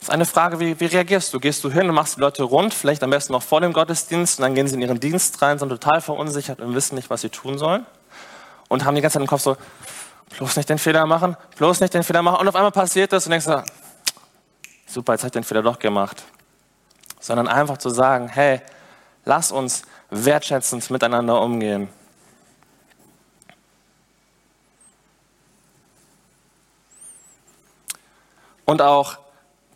Das 0.00 0.08
ist 0.08 0.10
eine 0.10 0.24
Frage, 0.24 0.58
wie, 0.60 0.80
wie 0.80 0.86
reagierst 0.86 1.32
du? 1.34 1.40
Gehst 1.40 1.62
du 1.62 1.70
hin 1.70 1.88
und 1.88 1.94
machst 1.94 2.16
die 2.16 2.20
Leute 2.20 2.42
rund, 2.42 2.72
vielleicht 2.72 3.02
am 3.02 3.10
besten 3.10 3.32
noch 3.32 3.42
vor 3.42 3.60
dem 3.60 3.72
Gottesdienst 3.72 4.38
und 4.38 4.42
dann 4.44 4.54
gehen 4.54 4.66
sie 4.66 4.74
in 4.74 4.82
ihren 4.82 4.98
Dienst 4.98 5.40
rein, 5.42 5.58
sind 5.58 5.68
total 5.68 6.00
verunsichert 6.00 6.60
und 6.60 6.74
wissen 6.74 6.94
nicht, 6.94 7.10
was 7.10 7.20
sie 7.20 7.28
tun 7.28 7.58
sollen 7.58 7.86
und 8.68 8.84
haben 8.84 8.94
die 8.94 9.02
ganze 9.02 9.14
Zeit 9.14 9.22
im 9.22 9.28
Kopf 9.28 9.42
so, 9.42 9.56
bloß 10.38 10.56
nicht 10.56 10.68
den 10.68 10.78
Fehler 10.78 11.04
machen, 11.06 11.36
bloß 11.56 11.80
nicht 11.80 11.92
den 11.92 12.02
Fehler 12.02 12.22
machen 12.22 12.40
und 12.40 12.48
auf 12.48 12.54
einmal 12.54 12.72
passiert 12.72 13.12
das 13.12 13.26
und 13.26 13.32
denkst 13.32 13.46
du, 13.46 13.62
super, 14.86 15.12
jetzt 15.12 15.22
habe 15.22 15.28
ich 15.28 15.32
den 15.32 15.44
Fehler 15.44 15.62
doch 15.62 15.78
gemacht. 15.78 16.22
Sondern 17.20 17.48
einfach 17.48 17.76
zu 17.76 17.90
sagen, 17.90 18.28
hey, 18.28 18.62
lass 19.24 19.52
uns 19.52 19.82
wertschätzend 20.08 20.88
miteinander 20.90 21.40
umgehen. 21.42 21.88
Und 28.70 28.82
auch 28.82 29.18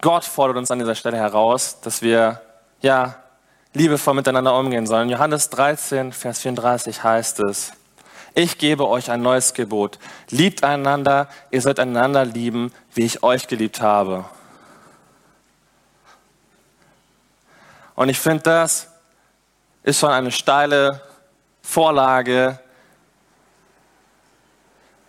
Gott 0.03 0.25
fordert 0.25 0.57
uns 0.57 0.71
an 0.71 0.79
dieser 0.79 0.95
Stelle 0.95 1.17
heraus, 1.17 1.81
dass 1.81 2.01
wir 2.01 2.41
ja 2.81 3.17
liebevoll 3.73 4.15
miteinander 4.15 4.57
umgehen 4.57 4.87
sollen. 4.87 5.09
Johannes 5.09 5.51
13, 5.51 6.13
Vers 6.13 6.39
34 6.39 7.03
heißt 7.03 7.41
es, 7.41 7.73
ich 8.37 8.57
gebe 8.57 8.87
euch 8.87 9.11
ein 9.11 9.21
neues 9.21 9.53
Gebot. 9.53 9.99
Liebt 10.31 10.63
einander, 10.63 11.29
ihr 11.51 11.61
sollt 11.61 11.81
einander 11.81 12.25
lieben, 12.25 12.73
wie 12.95 13.05
ich 13.05 13.25
euch 13.25 13.49
geliebt 13.49 13.81
habe. 13.81 14.27
Und 17.97 18.11
ich 18.11 18.21
finde, 18.21 18.45
das 18.45 18.87
ist 19.83 19.99
schon 19.99 20.13
eine 20.13 20.31
steile 20.31 21.01
Vorlage, 21.63 22.61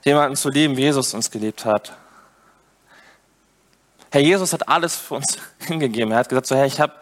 jemanden 0.03 0.35
zu 0.35 0.49
lieben, 0.49 0.75
wie 0.75 0.81
Jesus 0.81 1.13
uns 1.13 1.29
geliebt 1.29 1.65
hat. 1.65 1.95
Herr 4.15 4.21
Jesus 4.21 4.53
hat 4.53 4.69
alles 4.69 4.95
für 4.95 5.15
uns 5.15 5.37
hingegeben. 5.59 6.13
Er 6.13 6.19
hat 6.19 6.29
gesagt, 6.29 6.47
so 6.47 6.55
Herr, 6.55 6.65
ich 6.65 6.79
habe 6.79 6.93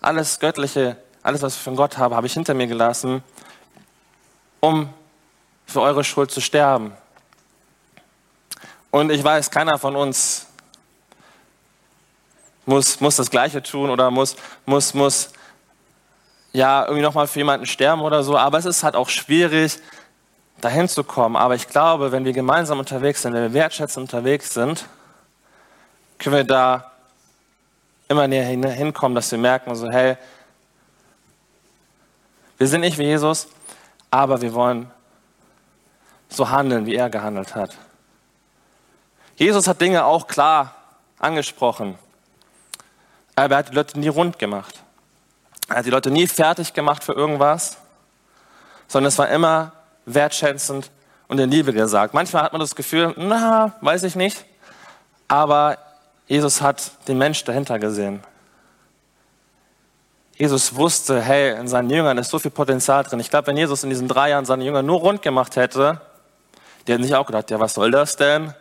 alles 0.00 0.40
Göttliche, 0.40 0.96
alles, 1.22 1.42
was 1.42 1.56
ich 1.56 1.60
von 1.60 1.76
Gott 1.76 1.98
habe, 1.98 2.16
habe 2.16 2.26
ich 2.26 2.32
hinter 2.32 2.54
mir 2.54 2.66
gelassen, 2.66 3.22
um 4.60 4.88
für 5.66 5.82
eure 5.82 6.04
Schuld 6.04 6.30
zu 6.30 6.40
sterben. 6.40 6.94
Und 8.90 9.10
ich 9.10 9.22
weiß, 9.22 9.50
keiner 9.50 9.76
von 9.76 9.94
uns 9.94 10.46
muss, 12.64 13.00
muss 13.00 13.16
das 13.16 13.28
Gleiche 13.28 13.62
tun 13.62 13.90
oder 13.90 14.10
muss, 14.10 14.36
muss, 14.64 14.94
muss 14.94 15.32
ja, 16.54 16.84
irgendwie 16.84 17.02
nochmal 17.02 17.26
für 17.26 17.40
jemanden 17.40 17.66
sterben 17.66 18.00
oder 18.00 18.22
so. 18.22 18.38
Aber 18.38 18.56
es 18.56 18.64
ist 18.64 18.82
halt 18.82 18.94
auch 18.94 19.10
schwierig, 19.10 19.80
dahin 20.62 20.88
zu 20.88 21.04
kommen. 21.04 21.36
Aber 21.36 21.54
ich 21.54 21.68
glaube, 21.68 22.10
wenn 22.10 22.24
wir 22.24 22.32
gemeinsam 22.32 22.78
unterwegs 22.78 23.20
sind, 23.20 23.34
wenn 23.34 23.42
wir 23.42 23.52
wertschätzend 23.52 24.10
unterwegs 24.10 24.54
sind, 24.54 24.86
können 26.18 26.36
wir 26.36 26.44
da 26.44 26.92
immer 28.08 28.28
näher 28.28 28.46
hinkommen, 28.46 29.14
dass 29.14 29.30
wir 29.30 29.38
merken, 29.38 29.74
so, 29.74 29.90
hey, 29.90 30.16
wir 32.58 32.68
sind 32.68 32.80
nicht 32.80 32.98
wie 32.98 33.04
Jesus, 33.04 33.48
aber 34.10 34.40
wir 34.40 34.54
wollen 34.54 34.90
so 36.28 36.48
handeln, 36.48 36.86
wie 36.86 36.94
er 36.94 37.10
gehandelt 37.10 37.54
hat. 37.54 37.76
Jesus 39.36 39.66
hat 39.66 39.80
Dinge 39.80 40.04
auch 40.04 40.26
klar 40.26 40.74
angesprochen, 41.18 41.98
aber 43.34 43.54
er 43.54 43.58
hat 43.58 43.68
die 43.70 43.74
Leute 43.74 43.98
nie 43.98 44.08
rund 44.08 44.38
gemacht. 44.38 44.82
Er 45.68 45.78
hat 45.78 45.86
die 45.86 45.90
Leute 45.90 46.10
nie 46.10 46.26
fertig 46.26 46.72
gemacht 46.72 47.04
für 47.04 47.12
irgendwas, 47.12 47.76
sondern 48.88 49.08
es 49.08 49.18
war 49.18 49.28
immer 49.28 49.72
wertschätzend 50.06 50.90
und 51.28 51.38
in 51.38 51.50
Liebe 51.50 51.72
gesagt. 51.72 52.14
Manchmal 52.14 52.44
hat 52.44 52.52
man 52.52 52.60
das 52.60 52.74
Gefühl, 52.74 53.12
na, 53.16 53.72
weiß 53.80 54.04
ich 54.04 54.14
nicht, 54.14 54.44
aber 55.28 55.76
Jesus 56.26 56.60
hat 56.60 56.92
den 57.08 57.18
Mensch 57.18 57.44
dahinter 57.44 57.78
gesehen. 57.78 58.22
Jesus 60.36 60.74
wusste, 60.74 61.22
hey, 61.22 61.58
in 61.58 61.66
seinen 61.66 61.88
Jüngern 61.88 62.18
ist 62.18 62.30
so 62.30 62.38
viel 62.38 62.50
Potenzial 62.50 63.04
drin. 63.04 63.20
Ich 63.20 63.30
glaube, 63.30 63.46
wenn 63.46 63.56
Jesus 63.56 63.84
in 63.84 63.90
diesen 63.90 64.06
drei 64.06 64.30
Jahren 64.30 64.44
seine 64.44 64.64
Jünger 64.64 64.82
nur 64.82 65.00
rund 65.00 65.22
gemacht 65.22 65.56
hätte, 65.56 66.00
die 66.86 66.92
hätten 66.92 67.04
sich 67.04 67.14
auch 67.14 67.26
gedacht, 67.26 67.50
ja, 67.50 67.58
was 67.58 67.74
soll 67.74 67.90
das 67.90 68.16
denn? 68.16 68.52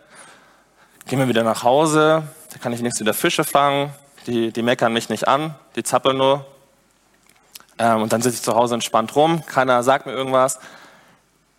Gehen 1.06 1.20
wir 1.20 1.28
wieder 1.28 1.44
nach 1.44 1.64
Hause, 1.64 2.24
da 2.54 2.60
kann 2.60 2.72
ich 2.72 2.82
nichts 2.82 3.00
wieder 3.00 3.14
Fische 3.14 3.44
fangen, 3.44 3.94
die, 4.26 4.52
die 4.52 4.62
meckern 4.62 4.94
mich 4.94 5.10
nicht 5.10 5.28
an, 5.28 5.54
die 5.76 5.84
zappeln 5.84 6.18
nur. 6.18 6.46
Ähm, 7.78 8.04
und 8.04 8.14
dann 8.14 8.22
sitze 8.22 8.38
ich 8.38 8.42
zu 8.42 8.56
Hause 8.56 8.76
entspannt 8.76 9.16
rum, 9.16 9.46
keiner 9.46 9.84
sagt 9.84 10.06
mir 10.06 10.14
irgendwas. 10.14 10.60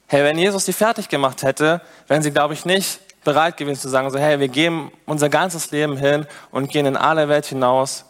Hey, 0.07 0.25
wenn 0.25 0.39
Jesus 0.39 0.65
die 0.65 0.73
fertig 0.73 1.09
gemacht 1.09 1.43
hätte, 1.43 1.83
wären 2.09 2.23
sie, 2.23 2.31
glaube 2.31 2.55
ich, 2.55 2.65
nicht 2.65 3.01
bereit 3.27 3.57
gewesen 3.57 3.81
zu 3.81 3.89
sagen, 3.89 4.09
so, 4.11 4.19
hey, 4.19 4.39
wir 4.39 4.49
geben 4.49 4.93
unser 5.05 5.29
ganzes 5.29 5.73
Leben 5.73 5.97
hin 5.97 6.27
und 6.53 6.71
gehen 6.71 6.87
in 6.87 6.97
alle 6.97 7.29
Welt 7.29 7.45
hinaus 7.45 8.05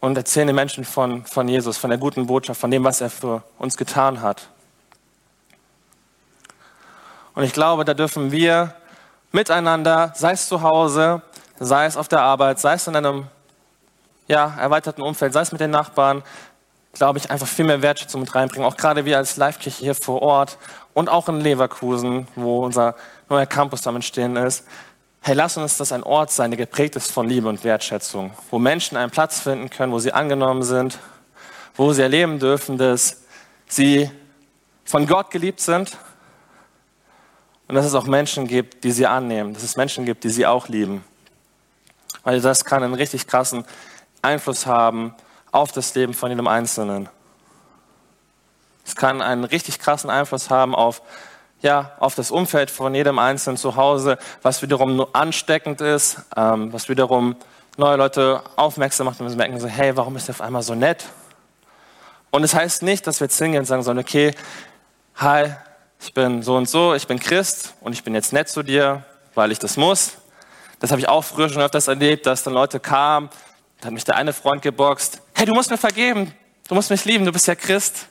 und 0.00 0.16
erzählen 0.16 0.46
den 0.46 0.56
Menschen 0.56 0.84
von, 0.84 1.26
von 1.26 1.46
Jesus, 1.46 1.76
von 1.76 1.90
der 1.90 1.98
guten 1.98 2.26
Botschaft, 2.26 2.58
von 2.58 2.70
dem, 2.70 2.82
was 2.82 3.02
er 3.02 3.10
für 3.10 3.42
uns 3.58 3.76
getan 3.76 4.22
hat. 4.22 4.48
Und 7.34 7.44
ich 7.44 7.52
glaube, 7.52 7.84
da 7.84 7.92
dürfen 7.92 8.32
wir 8.32 8.74
miteinander, 9.30 10.12
sei 10.16 10.32
es 10.32 10.48
zu 10.48 10.62
Hause, 10.62 11.20
sei 11.60 11.84
es 11.84 11.98
auf 11.98 12.08
der 12.08 12.22
Arbeit, 12.22 12.58
sei 12.58 12.72
es 12.72 12.86
in 12.86 12.96
einem 12.96 13.26
ja, 14.26 14.54
erweiterten 14.58 15.02
Umfeld, 15.02 15.34
sei 15.34 15.42
es 15.42 15.52
mit 15.52 15.60
den 15.60 15.70
Nachbarn, 15.70 16.22
glaube 16.94 17.18
ich, 17.18 17.30
einfach 17.30 17.46
viel 17.46 17.66
mehr 17.66 17.82
Wertschätzung 17.82 18.22
mit 18.22 18.34
reinbringen. 18.34 18.66
Auch 18.66 18.78
gerade 18.78 19.04
wir 19.04 19.18
als 19.18 19.36
Live-Kirche 19.36 19.84
hier 19.84 19.94
vor 19.94 20.22
Ort 20.22 20.56
und 20.94 21.10
auch 21.10 21.28
in 21.28 21.42
Leverkusen, 21.42 22.26
wo 22.36 22.64
unser 22.64 22.94
neuer 23.28 23.46
Campus 23.46 23.86
am 23.86 23.96
Entstehen 23.96 24.36
ist. 24.36 24.64
Hey, 25.20 25.34
lass 25.34 25.56
uns 25.56 25.76
das 25.76 25.90
ein 25.92 26.04
Ort 26.04 26.30
sein, 26.30 26.50
der 26.50 26.58
geprägt 26.58 26.94
ist 26.96 27.10
von 27.10 27.28
Liebe 27.28 27.48
und 27.48 27.64
Wertschätzung, 27.64 28.32
wo 28.50 28.58
Menschen 28.58 28.96
einen 28.96 29.10
Platz 29.10 29.40
finden 29.40 29.70
können, 29.70 29.92
wo 29.92 29.98
sie 29.98 30.12
angenommen 30.12 30.62
sind, 30.62 30.98
wo 31.74 31.92
sie 31.92 32.02
erleben 32.02 32.38
dürfen, 32.38 32.78
dass 32.78 33.22
sie 33.66 34.10
von 34.84 35.06
Gott 35.06 35.30
geliebt 35.30 35.60
sind 35.60 35.96
und 37.66 37.74
dass 37.74 37.86
es 37.86 37.94
auch 37.94 38.06
Menschen 38.06 38.46
gibt, 38.46 38.84
die 38.84 38.92
sie 38.92 39.06
annehmen, 39.06 39.52
dass 39.52 39.64
es 39.64 39.76
Menschen 39.76 40.04
gibt, 40.04 40.22
die 40.22 40.30
sie 40.30 40.46
auch 40.46 40.68
lieben. 40.68 41.04
Weil 42.22 42.40
das 42.40 42.64
kann 42.64 42.84
einen 42.84 42.94
richtig 42.94 43.26
krassen 43.26 43.64
Einfluss 44.22 44.66
haben 44.66 45.14
auf 45.50 45.72
das 45.72 45.94
Leben 45.96 46.14
von 46.14 46.30
jedem 46.30 46.46
Einzelnen. 46.46 47.08
Es 48.84 48.94
kann 48.94 49.20
einen 49.20 49.44
richtig 49.44 49.80
krassen 49.80 50.10
Einfluss 50.10 50.50
haben 50.50 50.74
auf, 50.74 51.02
ja, 51.62 51.92
auf 51.98 52.14
das 52.14 52.30
Umfeld 52.30 52.70
von 52.70 52.94
jedem 52.94 53.18
Einzelnen 53.18 53.56
zu 53.56 53.76
Hause, 53.76 54.18
was 54.42 54.62
wiederum 54.62 55.06
ansteckend 55.12 55.80
ist, 55.80 56.18
ähm, 56.36 56.72
was 56.72 56.88
wiederum 56.88 57.36
neue 57.76 57.96
Leute 57.96 58.42
aufmerksam 58.56 59.06
macht 59.06 59.20
und 59.20 59.28
sie 59.28 59.36
merken 59.36 59.58
so, 59.60 59.66
hey, 59.66 59.96
warum 59.96 60.16
ist 60.16 60.28
der 60.28 60.34
auf 60.34 60.40
einmal 60.40 60.62
so 60.62 60.74
nett? 60.74 61.04
Und 62.30 62.44
es 62.44 62.52
das 62.52 62.60
heißt 62.60 62.82
nicht, 62.82 63.06
dass 63.06 63.20
wir 63.20 63.26
jetzt 63.26 63.38
hingehen 63.38 63.60
und 63.60 63.66
sagen 63.66 63.82
sollen, 63.82 63.98
okay, 63.98 64.32
hi, 65.16 65.52
ich 66.00 66.12
bin 66.12 66.42
so 66.42 66.56
und 66.56 66.68
so, 66.68 66.94
ich 66.94 67.06
bin 67.06 67.18
Christ 67.18 67.74
und 67.80 67.92
ich 67.92 68.04
bin 68.04 68.14
jetzt 68.14 68.32
nett 68.32 68.48
zu 68.48 68.62
dir, 68.62 69.04
weil 69.34 69.52
ich 69.52 69.58
das 69.58 69.76
muss. 69.76 70.12
Das 70.80 70.90
habe 70.90 71.00
ich 71.00 71.08
auch 71.08 71.22
früher 71.22 71.48
schon 71.48 71.62
öfters 71.62 71.88
erlebt, 71.88 72.26
dass 72.26 72.42
dann 72.42 72.52
Leute 72.52 72.80
kamen, 72.80 73.30
da 73.80 73.86
hat 73.86 73.94
mich 73.94 74.04
der 74.04 74.16
eine 74.16 74.32
Freund 74.32 74.62
geboxt, 74.62 75.20
hey, 75.34 75.46
du 75.46 75.54
musst 75.54 75.70
mir 75.70 75.78
vergeben, 75.78 76.34
du 76.68 76.74
musst 76.74 76.90
mich 76.90 77.04
lieben, 77.04 77.24
du 77.24 77.32
bist 77.32 77.46
ja 77.46 77.54
Christ. 77.54 78.06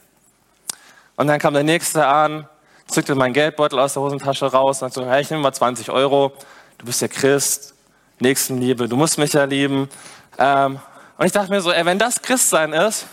Und 1.15 1.27
dann 1.27 1.39
kam 1.39 1.53
der 1.53 1.63
Nächste 1.63 2.07
an, 2.07 2.47
zückte 2.87 3.15
meinen 3.15 3.33
Geldbeutel 3.33 3.79
aus 3.79 3.93
der 3.93 4.03
Hosentasche 4.03 4.45
raus 4.45 4.81
und 4.81 4.93
sagte, 4.93 5.09
hey, 5.09 5.21
ich 5.21 5.29
nehme 5.29 5.43
mal 5.43 5.53
20 5.53 5.89
Euro, 5.89 6.33
du 6.77 6.85
bist 6.85 7.01
ja 7.01 7.07
Christ, 7.07 7.73
Nächstenliebe, 8.19 8.87
du 8.87 8.95
musst 8.95 9.17
mich 9.17 9.33
ja 9.33 9.43
lieben. 9.43 9.89
Ähm, 10.37 10.79
und 11.17 11.25
ich 11.25 11.31
dachte 11.31 11.51
mir 11.51 11.61
so, 11.61 11.71
ey, 11.71 11.85
wenn 11.85 11.99
das 11.99 12.21
Christsein 12.21 12.73
ist, 12.73 13.05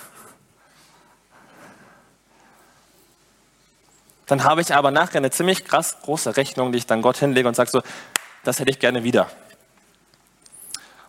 dann 4.26 4.44
habe 4.44 4.60
ich 4.60 4.74
aber 4.74 4.90
nachher 4.90 5.18
eine 5.18 5.30
ziemlich 5.30 5.64
krass 5.64 5.96
große 6.02 6.36
Rechnung, 6.36 6.72
die 6.72 6.78
ich 6.78 6.86
dann 6.86 7.02
Gott 7.02 7.18
hinlege 7.18 7.48
und 7.48 7.54
sage 7.54 7.70
so, 7.70 7.82
das 8.44 8.58
hätte 8.58 8.70
ich 8.70 8.78
gerne 8.78 9.04
wieder. 9.04 9.28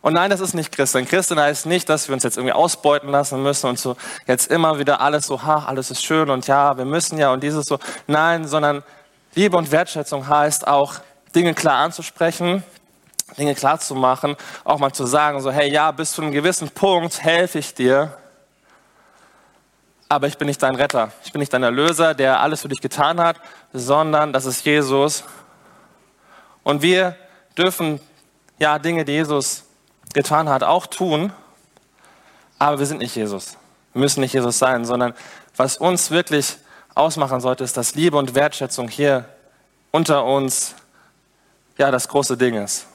Und 0.03 0.15
nein, 0.15 0.29
das 0.29 0.41
ist 0.41 0.53
nicht 0.53 0.73
Christen. 0.73 1.05
Christen 1.05 1.39
heißt 1.39 1.65
nicht, 1.65 1.87
dass 1.87 2.09
wir 2.09 2.13
uns 2.13 2.23
jetzt 2.23 2.35
irgendwie 2.35 2.51
ausbeuten 2.51 3.09
lassen 3.09 3.41
müssen 3.41 3.67
und 3.69 3.79
so 3.79 3.95
jetzt 4.27 4.51
immer 4.51 4.77
wieder 4.77 4.99
alles 4.99 5.27
so, 5.27 5.43
ha, 5.43 5.63
alles 5.65 5.91
ist 5.91 6.03
schön 6.03 6.29
und 6.29 6.45
ja, 6.45 6.77
wir 6.77 6.83
müssen 6.83 7.17
ja 7.17 7.31
und 7.31 7.41
dieses 7.41 7.65
so. 7.65 7.79
Nein, 8.05 8.45
sondern 8.45 8.83
Liebe 9.33 9.55
und 9.55 9.71
Wertschätzung 9.71 10.27
heißt 10.27 10.67
auch, 10.67 10.95
Dinge 11.33 11.53
klar 11.53 11.77
anzusprechen, 11.77 12.63
Dinge 13.37 13.55
klar 13.55 13.79
zu 13.79 13.95
machen, 13.95 14.35
auch 14.65 14.77
mal 14.77 14.91
zu 14.91 15.05
sagen, 15.05 15.39
so, 15.39 15.51
hey, 15.51 15.71
ja, 15.71 15.89
bis 15.91 16.11
zu 16.11 16.21
einem 16.21 16.33
gewissen 16.33 16.69
Punkt 16.69 17.23
helfe 17.23 17.59
ich 17.59 17.73
dir, 17.73 18.17
aber 20.09 20.27
ich 20.27 20.37
bin 20.37 20.47
nicht 20.47 20.61
dein 20.61 20.75
Retter. 20.75 21.13
Ich 21.23 21.31
bin 21.31 21.39
nicht 21.39 21.53
dein 21.53 21.63
Erlöser, 21.63 22.13
der 22.13 22.41
alles 22.41 22.61
für 22.61 22.67
dich 22.67 22.81
getan 22.81 23.21
hat, 23.21 23.39
sondern 23.71 24.33
das 24.33 24.45
ist 24.45 24.65
Jesus. 24.65 25.23
Und 26.61 26.81
wir 26.81 27.15
dürfen 27.57 28.01
ja 28.59 28.77
Dinge, 28.79 29.05
die 29.05 29.13
Jesus 29.13 29.63
getan 30.13 30.49
hat, 30.49 30.63
auch 30.63 30.87
tun, 30.87 31.33
aber 32.59 32.79
wir 32.79 32.85
sind 32.85 32.99
nicht 32.99 33.15
Jesus. 33.15 33.57
Wir 33.93 34.01
müssen 34.01 34.21
nicht 34.21 34.33
Jesus 34.33 34.57
sein, 34.59 34.85
sondern 34.85 35.13
was 35.55 35.77
uns 35.77 36.11
wirklich 36.11 36.57
ausmachen 36.95 37.41
sollte, 37.41 37.63
ist, 37.63 37.77
dass 37.77 37.95
Liebe 37.95 38.17
und 38.17 38.35
Wertschätzung 38.35 38.87
hier 38.87 39.25
unter 39.91 40.25
uns 40.25 40.75
ja 41.77 41.91
das 41.91 42.07
große 42.07 42.37
Ding 42.37 42.55
ist. 42.55 42.87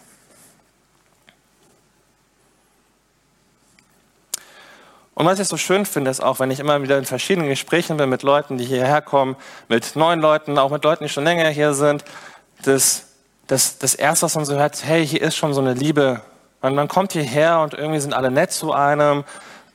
Und 5.19 5.27
was 5.27 5.41
ich 5.41 5.49
so 5.49 5.57
schön 5.57 5.85
finde, 5.85 6.13
ist 6.13 6.23
auch, 6.23 6.39
wenn 6.39 6.53
ich 6.53 6.61
immer 6.61 6.81
wieder 6.81 6.97
in 6.97 7.05
verschiedenen 7.05 7.49
Gesprächen 7.49 7.97
bin 7.97 8.09
mit 8.09 8.23
Leuten, 8.23 8.57
die 8.57 8.65
hierher 8.65 9.03
kommen, 9.03 9.35
mit 9.69 9.97
neuen 9.97 10.21
Leuten, 10.21 10.59
auch 10.59 10.71
mit 10.71 10.85
Leuten, 10.85 11.03
die 11.03 11.11
schon 11.11 11.25
länger 11.25 11.49
hier 11.49 11.75
sind, 11.75 12.05
das, 12.63 13.07
das, 13.49 13.79
das 13.79 13.97
Erste, 13.97 14.27
was 14.27 14.37
man 14.37 14.45
so 14.45 14.55
hört, 14.55 14.85
hey, 14.85 15.05
hier 15.05 15.23
ist 15.23 15.35
schon 15.35 15.55
so 15.55 15.61
eine 15.61 15.75
Liebe. 15.75 16.21
Man, 16.61 16.75
man 16.75 16.89
kommt 16.89 17.13
hierher 17.13 17.61
und 17.61 17.75
irgendwie 17.75 18.01
sind 18.01 18.15
alle 18.15 18.31
nett 18.31 18.53
zu 18.53 18.73
einem. 18.73 19.25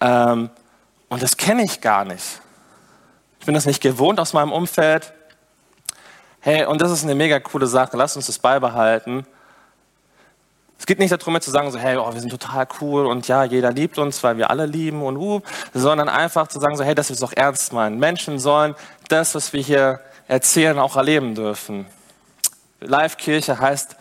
Ähm, 0.02 0.50
und 1.10 1.24
das 1.24 1.38
kenne 1.38 1.64
ich 1.64 1.82
gar 1.82 2.06
nicht. 2.06 2.42
Ich 3.40 3.46
bin 3.46 3.56
das 3.56 3.66
nicht 3.66 3.82
gewohnt 3.82 4.20
aus 4.20 4.34
meinem 4.34 4.52
Umfeld. 4.52 5.14
Hey, 6.40 6.66
und 6.66 6.82
das 6.82 6.92
ist 6.92 7.04
eine 7.04 7.16
mega 7.16 7.40
coole 7.40 7.68
Sache. 7.68 7.96
Lass 7.96 8.16
uns 8.16 8.28
das 8.28 8.40
beibehalten. 8.40 9.26
Es 10.78 10.86
geht 10.86 11.00
nicht 11.00 11.14
darum, 11.14 11.40
zu 11.40 11.52
sagen, 11.52 11.72
so, 11.72 11.80
hey, 11.80 11.96
oh, 11.96 12.14
wir 12.14 12.20
sind 12.20 12.30
total 12.30 12.68
cool 12.82 13.06
und 13.06 13.26
ja, 13.30 13.46
jeder 13.46 13.72
liebt 13.72 13.98
uns, 13.98 14.22
weil 14.22 14.38
wir 14.38 14.50
alle 14.50 14.66
lieben 14.66 15.02
und 15.02 15.16
uh, 15.16 15.42
sondern 15.74 16.10
einfach 16.10 16.50
zu 16.50 16.60
sagen, 16.60 16.76
so, 16.76 16.84
hey, 16.84 16.94
dass 16.94 17.08
wir 17.08 17.14
es 17.14 17.24
auch 17.24 17.32
ernst 17.32 17.72
meinen. 17.72 18.00
Menschen 18.00 18.38
sollen 18.38 18.76
das, 19.08 19.34
was 19.36 19.54
wir 19.54 19.62
hier 19.62 20.02
erzählen, 20.28 20.78
auch 20.80 20.98
erleben 20.98 21.36
dürfen. 21.36 21.86
Live-Kirche 22.82 23.60
heißt 23.60 23.96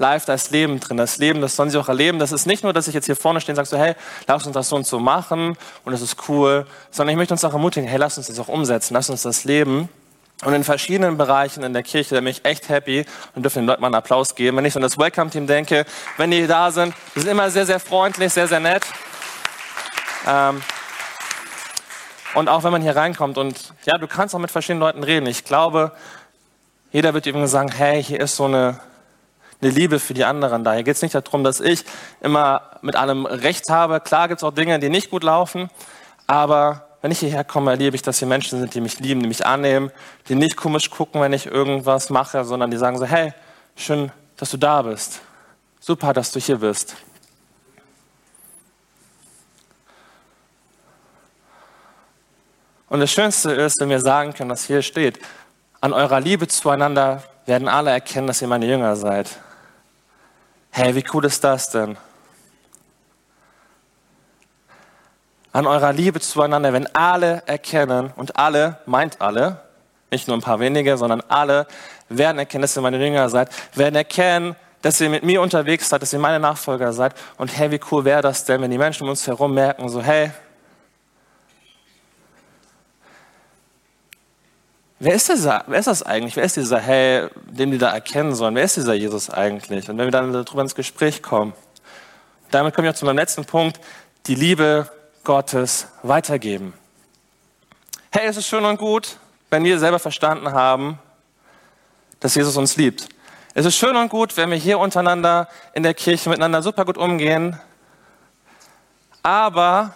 live 0.00 0.24
da 0.24 0.34
ist 0.34 0.50
Leben 0.50 0.80
drin. 0.80 0.96
Das 0.96 1.18
Leben, 1.18 1.40
das 1.40 1.54
sollen 1.54 1.70
sie 1.70 1.78
auch 1.78 1.88
erleben. 1.88 2.18
Das 2.18 2.32
ist 2.32 2.46
nicht 2.46 2.64
nur, 2.64 2.72
dass 2.72 2.88
ich 2.88 2.94
jetzt 2.94 3.06
hier 3.06 3.16
vorne 3.16 3.40
stehe 3.40 3.52
und 3.52 3.56
sage 3.56 3.68
so, 3.68 3.78
hey, 3.78 3.94
lass 4.26 4.46
uns 4.46 4.54
das 4.54 4.68
so 4.68 4.76
und 4.76 4.86
so 4.86 4.98
machen 4.98 5.56
und 5.84 5.92
das 5.92 6.00
ist 6.00 6.16
cool, 6.28 6.66
sondern 6.90 7.12
ich 7.12 7.16
möchte 7.16 7.34
uns 7.34 7.44
auch 7.44 7.52
ermutigen, 7.52 7.88
hey, 7.88 7.98
lass 7.98 8.18
uns 8.18 8.26
das 8.26 8.38
auch 8.40 8.48
umsetzen, 8.48 8.94
lass 8.94 9.10
uns 9.10 9.22
das 9.22 9.44
leben. 9.44 9.88
Und 10.42 10.54
in 10.54 10.64
verschiedenen 10.64 11.18
Bereichen 11.18 11.62
in 11.62 11.74
der 11.74 11.82
Kirche, 11.82 12.14
da 12.14 12.20
bin 12.22 12.28
ich 12.28 12.46
echt 12.46 12.70
happy 12.70 13.04
und 13.34 13.42
dürfen 13.42 13.58
den 13.58 13.66
Leuten 13.66 13.82
mal 13.82 13.88
einen 13.88 13.94
Applaus 13.94 14.34
geben. 14.34 14.56
Wenn 14.56 14.64
ich 14.64 14.74
an 14.74 14.80
das 14.80 14.96
Welcome-Team 14.96 15.46
denke, 15.46 15.84
wenn 16.16 16.30
die 16.30 16.46
da 16.46 16.70
sind, 16.70 16.94
die 17.14 17.20
sind 17.20 17.28
immer 17.28 17.50
sehr, 17.50 17.66
sehr 17.66 17.78
freundlich, 17.78 18.32
sehr, 18.32 18.48
sehr 18.48 18.60
nett. 18.60 18.82
Ähm, 20.26 20.62
und 22.34 22.48
auch 22.48 22.62
wenn 22.62 22.72
man 22.72 22.80
hier 22.80 22.96
reinkommt 22.96 23.36
und 23.36 23.74
ja, 23.84 23.98
du 23.98 24.06
kannst 24.06 24.34
auch 24.34 24.38
mit 24.38 24.50
verschiedenen 24.50 24.80
Leuten 24.80 25.02
reden. 25.02 25.26
Ich 25.26 25.44
glaube, 25.44 25.92
jeder 26.90 27.12
wird 27.12 27.26
übrigens 27.26 27.50
sagen, 27.50 27.70
hey, 27.70 28.02
hier 28.02 28.20
ist 28.20 28.36
so 28.36 28.46
eine, 28.46 28.80
eine 29.60 29.70
Liebe 29.70 29.98
für 29.98 30.14
die 30.14 30.24
anderen 30.24 30.64
da. 30.64 30.72
Hier 30.72 30.82
geht 30.82 30.96
es 30.96 31.02
nicht 31.02 31.14
darum, 31.14 31.44
dass 31.44 31.60
ich 31.60 31.84
immer 32.20 32.62
mit 32.82 32.96
allem 32.96 33.26
Recht 33.26 33.68
habe. 33.68 34.00
Klar 34.00 34.28
gibt 34.28 34.40
es 34.40 34.44
auch 34.44 34.54
Dinge, 34.54 34.78
die 34.78 34.88
nicht 34.88 35.10
gut 35.10 35.22
laufen, 35.22 35.70
aber 36.26 36.86
wenn 37.02 37.10
ich 37.10 37.20
hierher 37.20 37.44
komme, 37.44 37.70
erlebe 37.70 37.96
ich, 37.96 38.02
dass 38.02 38.18
hier 38.18 38.28
Menschen 38.28 38.60
sind, 38.60 38.74
die 38.74 38.80
mich 38.80 38.98
lieben, 39.00 39.20
die 39.20 39.28
mich 39.28 39.46
annehmen, 39.46 39.90
die 40.28 40.34
nicht 40.34 40.56
komisch 40.56 40.90
gucken, 40.90 41.20
wenn 41.20 41.32
ich 41.32 41.46
irgendwas 41.46 42.10
mache, 42.10 42.44
sondern 42.44 42.70
die 42.70 42.76
sagen 42.76 42.98
so, 42.98 43.06
hey, 43.06 43.32
schön, 43.76 44.12
dass 44.36 44.50
du 44.50 44.56
da 44.56 44.82
bist. 44.82 45.20
Super, 45.80 46.12
dass 46.12 46.30
du 46.30 46.40
hier 46.40 46.58
bist. 46.58 46.96
Und 52.88 53.00
das 53.00 53.10
Schönste 53.10 53.52
ist, 53.52 53.80
wenn 53.80 53.88
wir 53.88 54.00
sagen 54.00 54.34
können, 54.34 54.50
was 54.50 54.66
hier 54.66 54.82
steht, 54.82 55.20
an 55.80 55.92
eurer 55.92 56.20
Liebe 56.20 56.48
zueinander 56.48 57.22
werden 57.46 57.68
alle 57.68 57.90
erkennen, 57.90 58.26
dass 58.26 58.42
ihr 58.42 58.48
meine 58.48 58.66
Jünger 58.66 58.96
seid. 58.96 59.38
Hey, 60.70 60.94
wie 60.94 61.04
cool 61.12 61.24
ist 61.24 61.42
das 61.42 61.70
denn? 61.70 61.96
an 65.52 65.66
eurer 65.66 65.92
Liebe 65.92 66.20
zueinander, 66.20 66.72
wenn 66.72 66.86
alle 66.94 67.42
erkennen, 67.46 68.12
und 68.16 68.36
alle 68.36 68.78
meint 68.86 69.20
alle, 69.20 69.60
nicht 70.10 70.28
nur 70.28 70.36
ein 70.36 70.42
paar 70.42 70.60
wenige, 70.60 70.96
sondern 70.96 71.22
alle 71.28 71.66
werden 72.08 72.38
erkennen, 72.38 72.62
dass 72.62 72.76
ihr 72.76 72.82
meine 72.82 73.04
Jünger 73.04 73.28
seid, 73.28 73.50
werden 73.74 73.94
erkennen, 73.94 74.56
dass 74.82 75.00
ihr 75.00 75.10
mit 75.10 75.22
mir 75.22 75.40
unterwegs 75.40 75.88
seid, 75.88 76.02
dass 76.02 76.12
ihr 76.12 76.18
meine 76.18 76.40
Nachfolger 76.40 76.92
seid. 76.92 77.14
Und 77.36 77.56
hey, 77.56 77.70
wie 77.70 77.80
cool 77.90 78.04
wäre 78.04 78.22
das 78.22 78.44
denn, 78.44 78.62
wenn 78.62 78.70
die 78.70 78.78
Menschen 78.78 79.04
um 79.04 79.10
uns 79.10 79.26
herum 79.26 79.54
merken, 79.54 79.88
so 79.88 80.02
hey, 80.02 80.30
wer 85.00 85.14
ist, 85.14 85.28
dieser, 85.28 85.64
wer 85.66 85.80
ist 85.80 85.86
das 85.86 86.02
eigentlich? 86.04 86.36
Wer 86.36 86.44
ist 86.44 86.56
dieser, 86.56 86.78
hey, 86.78 87.28
den 87.46 87.72
die 87.72 87.78
da 87.78 87.90
erkennen 87.90 88.34
sollen? 88.34 88.54
Wer 88.54 88.64
ist 88.64 88.76
dieser 88.76 88.94
Jesus 88.94 89.30
eigentlich? 89.30 89.88
Und 89.88 89.98
wenn 89.98 90.06
wir 90.06 90.12
dann 90.12 90.32
darüber 90.32 90.62
ins 90.62 90.74
Gespräch 90.74 91.22
kommen. 91.22 91.54
Damit 92.50 92.74
komme 92.74 92.88
ich 92.88 92.94
auch 92.94 92.98
zu 92.98 93.06
meinem 93.06 93.16
letzten 93.16 93.44
Punkt, 93.44 93.80
die 94.26 94.34
Liebe 94.34 94.88
Gottes 95.24 95.88
weitergeben. 96.02 96.74
Hey, 98.12 98.26
es 98.26 98.36
ist 98.36 98.46
schön 98.46 98.64
und 98.64 98.76
gut, 98.76 99.16
wenn 99.50 99.64
wir 99.64 99.78
selber 99.78 99.98
verstanden 99.98 100.52
haben, 100.52 100.98
dass 102.20 102.34
Jesus 102.34 102.56
uns 102.56 102.76
liebt. 102.76 103.08
Es 103.54 103.66
ist 103.66 103.76
schön 103.76 103.96
und 103.96 104.08
gut, 104.08 104.36
wenn 104.36 104.50
wir 104.50 104.56
hier 104.56 104.78
untereinander 104.78 105.48
in 105.74 105.82
der 105.82 105.94
Kirche 105.94 106.28
miteinander 106.28 106.62
super 106.62 106.84
gut 106.84 106.98
umgehen. 106.98 107.58
Aber 109.22 109.94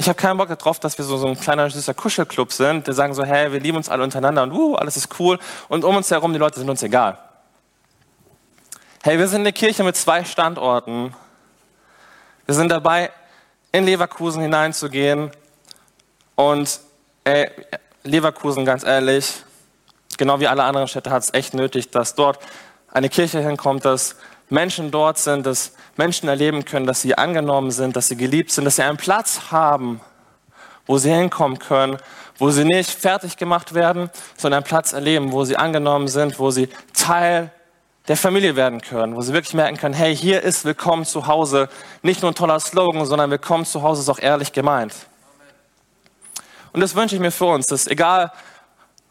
ich 0.00 0.08
habe 0.08 0.16
keinen 0.16 0.38
Bock 0.38 0.48
darauf, 0.48 0.80
dass 0.80 0.96
wir 0.96 1.04
so, 1.04 1.18
so 1.18 1.28
ein 1.28 1.38
kleiner 1.38 1.68
süßer 1.68 1.92
Kuschelclub 1.92 2.54
sind, 2.54 2.86
der 2.86 2.94
sagen 2.94 3.12
so, 3.12 3.22
hey, 3.22 3.52
wir 3.52 3.60
lieben 3.60 3.76
uns 3.76 3.90
alle 3.90 4.02
untereinander 4.02 4.44
und 4.44 4.52
uh, 4.52 4.74
alles 4.76 4.96
ist 4.96 5.20
cool. 5.20 5.38
Und 5.68 5.84
um 5.84 5.94
uns 5.94 6.10
herum, 6.10 6.32
die 6.32 6.38
Leute 6.38 6.58
sind 6.58 6.70
uns 6.70 6.82
egal. 6.82 7.18
Hey, 9.02 9.18
wir 9.18 9.28
sind 9.28 9.40
eine 9.40 9.52
Kirche 9.52 9.84
mit 9.84 9.96
zwei 9.96 10.24
Standorten. 10.24 11.14
Wir 12.46 12.54
sind 12.54 12.70
dabei, 12.70 13.10
in 13.72 13.84
Leverkusen 13.84 14.40
hineinzugehen. 14.40 15.32
Und 16.34 16.80
ey, 17.24 17.50
Leverkusen, 18.02 18.64
ganz 18.64 18.84
ehrlich, 18.84 19.44
genau 20.16 20.40
wie 20.40 20.48
alle 20.48 20.64
anderen 20.64 20.88
Städte, 20.88 21.10
hat 21.10 21.24
es 21.24 21.34
echt 21.34 21.52
nötig, 21.52 21.90
dass 21.90 22.14
dort 22.14 22.38
eine 22.90 23.10
Kirche 23.10 23.40
hinkommt, 23.40 23.84
dass 23.84 24.16
Menschen 24.50 24.90
dort 24.90 25.18
sind, 25.18 25.46
dass 25.46 25.72
Menschen 25.96 26.28
erleben 26.28 26.64
können, 26.64 26.86
dass 26.86 27.02
sie 27.02 27.16
angenommen 27.16 27.70
sind, 27.70 27.96
dass 27.96 28.08
sie 28.08 28.16
geliebt 28.16 28.50
sind, 28.50 28.64
dass 28.64 28.76
sie 28.76 28.82
einen 28.82 28.96
Platz 28.96 29.50
haben, 29.50 30.00
wo 30.86 30.98
sie 30.98 31.12
hinkommen 31.12 31.58
können, 31.58 31.98
wo 32.36 32.50
sie 32.50 32.64
nicht 32.64 32.90
fertig 32.90 33.36
gemacht 33.36 33.74
werden, 33.74 34.10
sondern 34.36 34.58
einen 34.58 34.68
Platz 34.68 34.92
erleben, 34.92 35.32
wo 35.32 35.44
sie 35.44 35.56
angenommen 35.56 36.08
sind, 36.08 36.38
wo 36.38 36.50
sie 36.50 36.68
Teil 36.92 37.52
der 38.08 38.16
Familie 38.16 38.56
werden 38.56 38.80
können, 38.80 39.14
wo 39.14 39.20
sie 39.20 39.32
wirklich 39.32 39.54
merken 39.54 39.76
können, 39.76 39.94
hey, 39.94 40.16
hier 40.16 40.42
ist 40.42 40.64
Willkommen 40.64 41.04
zu 41.04 41.26
Hause 41.26 41.68
nicht 42.02 42.22
nur 42.22 42.32
ein 42.32 42.34
toller 42.34 42.58
Slogan, 42.58 43.06
sondern 43.06 43.30
Willkommen 43.30 43.64
zu 43.64 43.82
Hause 43.82 44.02
ist 44.02 44.08
auch 44.08 44.18
ehrlich 44.18 44.52
gemeint. 44.52 44.94
Und 46.72 46.80
das 46.80 46.94
wünsche 46.94 47.14
ich 47.14 47.20
mir 47.20 47.30
für 47.30 47.46
uns, 47.46 47.66
dass 47.66 47.86
egal, 47.86 48.32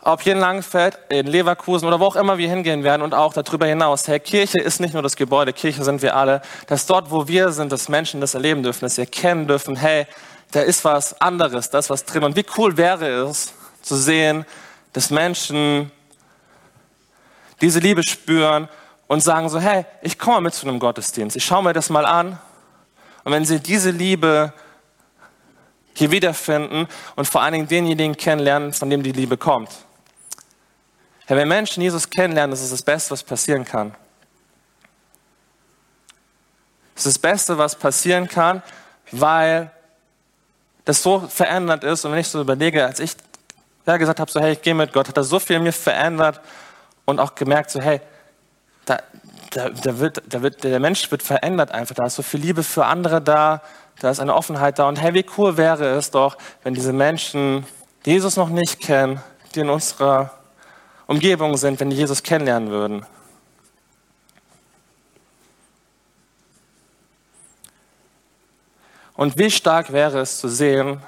ob 0.01 0.21
hier 0.21 0.33
in 0.33 0.39
Langenfeld, 0.39 0.97
in 1.09 1.27
Leverkusen 1.27 1.87
oder 1.87 1.99
wo 1.99 2.05
auch 2.05 2.15
immer 2.15 2.37
wir 2.37 2.49
hingehen 2.49 2.83
werden 2.83 3.01
und 3.01 3.13
auch 3.13 3.33
darüber 3.33 3.65
hinaus, 3.65 4.07
hey, 4.07 4.19
Kirche 4.19 4.59
ist 4.59 4.79
nicht 4.79 4.93
nur 4.93 5.03
das 5.03 5.15
Gebäude, 5.15 5.51
Kirche 5.51 5.83
sind 5.83 6.01
wir 6.01 6.15
alle, 6.15 6.41
dass 6.67 6.85
dort, 6.85 7.11
wo 7.11 7.27
wir 7.27 7.51
sind, 7.51 7.71
dass 7.71 7.89
Menschen 7.89 8.21
das 8.21 8.33
erleben 8.33 8.63
dürfen, 8.63 8.85
dass 8.85 8.95
sie 8.95 9.01
erkennen 9.01 9.47
dürfen, 9.47 9.75
hey, 9.75 10.07
da 10.51 10.61
ist 10.61 10.85
was 10.85 11.19
anderes, 11.21 11.69
da 11.69 11.79
ist 11.79 11.89
was 11.89 12.05
drin. 12.05 12.23
Und 12.23 12.35
wie 12.35 12.45
cool 12.57 12.77
wäre 12.77 13.07
es 13.29 13.53
zu 13.81 13.95
sehen, 13.95 14.45
dass 14.93 15.09
Menschen 15.09 15.91
diese 17.61 17.79
Liebe 17.79 18.03
spüren 18.03 18.69
und 19.07 19.21
sagen 19.21 19.49
so, 19.49 19.59
hey, 19.59 19.85
ich 20.01 20.17
komme 20.17 20.41
mit 20.41 20.53
zu 20.53 20.67
einem 20.67 20.79
Gottesdienst, 20.79 21.35
ich 21.35 21.43
schaue 21.43 21.63
mir 21.63 21.73
das 21.73 21.89
mal 21.89 22.05
an. 22.05 22.39
Und 23.25 23.33
wenn 23.33 23.43
sie 23.43 23.59
diese 23.59 23.91
Liebe 23.91 24.53
hier 25.93 26.11
wiederfinden 26.11 26.87
und 27.17 27.25
vor 27.27 27.41
allen 27.41 27.53
Dingen 27.53 27.67
denjenigen 27.67 28.15
kennenlernen, 28.15 28.71
von 28.71 28.89
dem 28.89 29.03
die 29.03 29.11
Liebe 29.11 29.35
kommt. 29.35 29.69
Ja, 31.29 31.35
wenn 31.35 31.47
Menschen 31.47 31.83
Jesus 31.83 32.09
kennenlernen, 32.09 32.49
das 32.49 32.61
ist 32.61 32.73
das 32.73 32.81
Beste, 32.81 33.11
was 33.11 33.21
passieren 33.21 33.63
kann. 33.63 33.93
Das 36.95 37.05
ist 37.05 37.17
das 37.17 37.19
Beste, 37.19 37.57
was 37.57 37.75
passieren 37.75 38.27
kann, 38.27 38.63
weil 39.11 39.69
das 40.85 41.03
so 41.03 41.19
verändert 41.19 41.83
ist. 41.83 42.03
Und 42.03 42.13
wenn 42.13 42.19
ich 42.19 42.27
so 42.27 42.41
überlege, 42.41 42.83
als 42.83 42.99
ich 42.99 43.11
ja, 43.85 43.97
gesagt 43.97 44.19
habe, 44.19 44.31
so, 44.31 44.41
hey, 44.41 44.53
ich 44.53 44.61
gehe 44.63 44.73
mit 44.73 44.91
Gott, 44.91 45.07
hat 45.07 45.17
er 45.17 45.23
so 45.23 45.37
viel 45.37 45.57
in 45.57 45.63
mir 45.63 45.71
verändert 45.71 46.41
und 47.05 47.19
auch 47.19 47.35
gemerkt, 47.35 47.69
so, 47.69 47.79
hey, 47.79 48.01
da, 48.85 48.97
da, 49.51 49.69
da, 49.69 49.99
wird, 49.99 50.23
da 50.27 50.41
wird, 50.41 50.63
der 50.63 50.79
Mensch 50.79 51.11
wird 51.11 51.21
verändert 51.21 51.71
einfach. 51.71 51.93
Da 51.93 52.07
ist 52.07 52.15
so 52.15 52.23
viel 52.23 52.39
Liebe 52.39 52.63
für 52.63 52.85
andere 52.85 53.21
da, 53.21 53.61
da 53.99 54.09
ist 54.09 54.19
eine 54.19 54.33
Offenheit 54.33 54.79
da. 54.79 54.87
Und 54.87 54.99
hey, 54.99 55.13
wie 55.13 55.25
cool 55.37 55.57
wäre 55.57 55.95
es 55.95 56.09
doch, 56.09 56.37
wenn 56.63 56.73
diese 56.73 56.91
Menschen, 56.91 57.67
die 58.05 58.13
Jesus 58.13 58.35
noch 58.35 58.49
nicht 58.49 58.79
kennen, 58.79 59.21
die 59.53 59.59
in 59.59 59.69
unserer 59.69 60.38
Umgebung 61.09 61.57
sind, 61.57 61.79
wenn 61.79 61.89
die 61.89 61.95
Jesus 61.95 62.21
kennenlernen 62.21 62.69
würden. 62.69 63.03
Und 69.15 69.35
wie 69.39 69.49
stark 69.49 69.91
wäre 69.91 70.19
es 70.19 70.37
zu 70.37 70.47
sehen, 70.47 71.01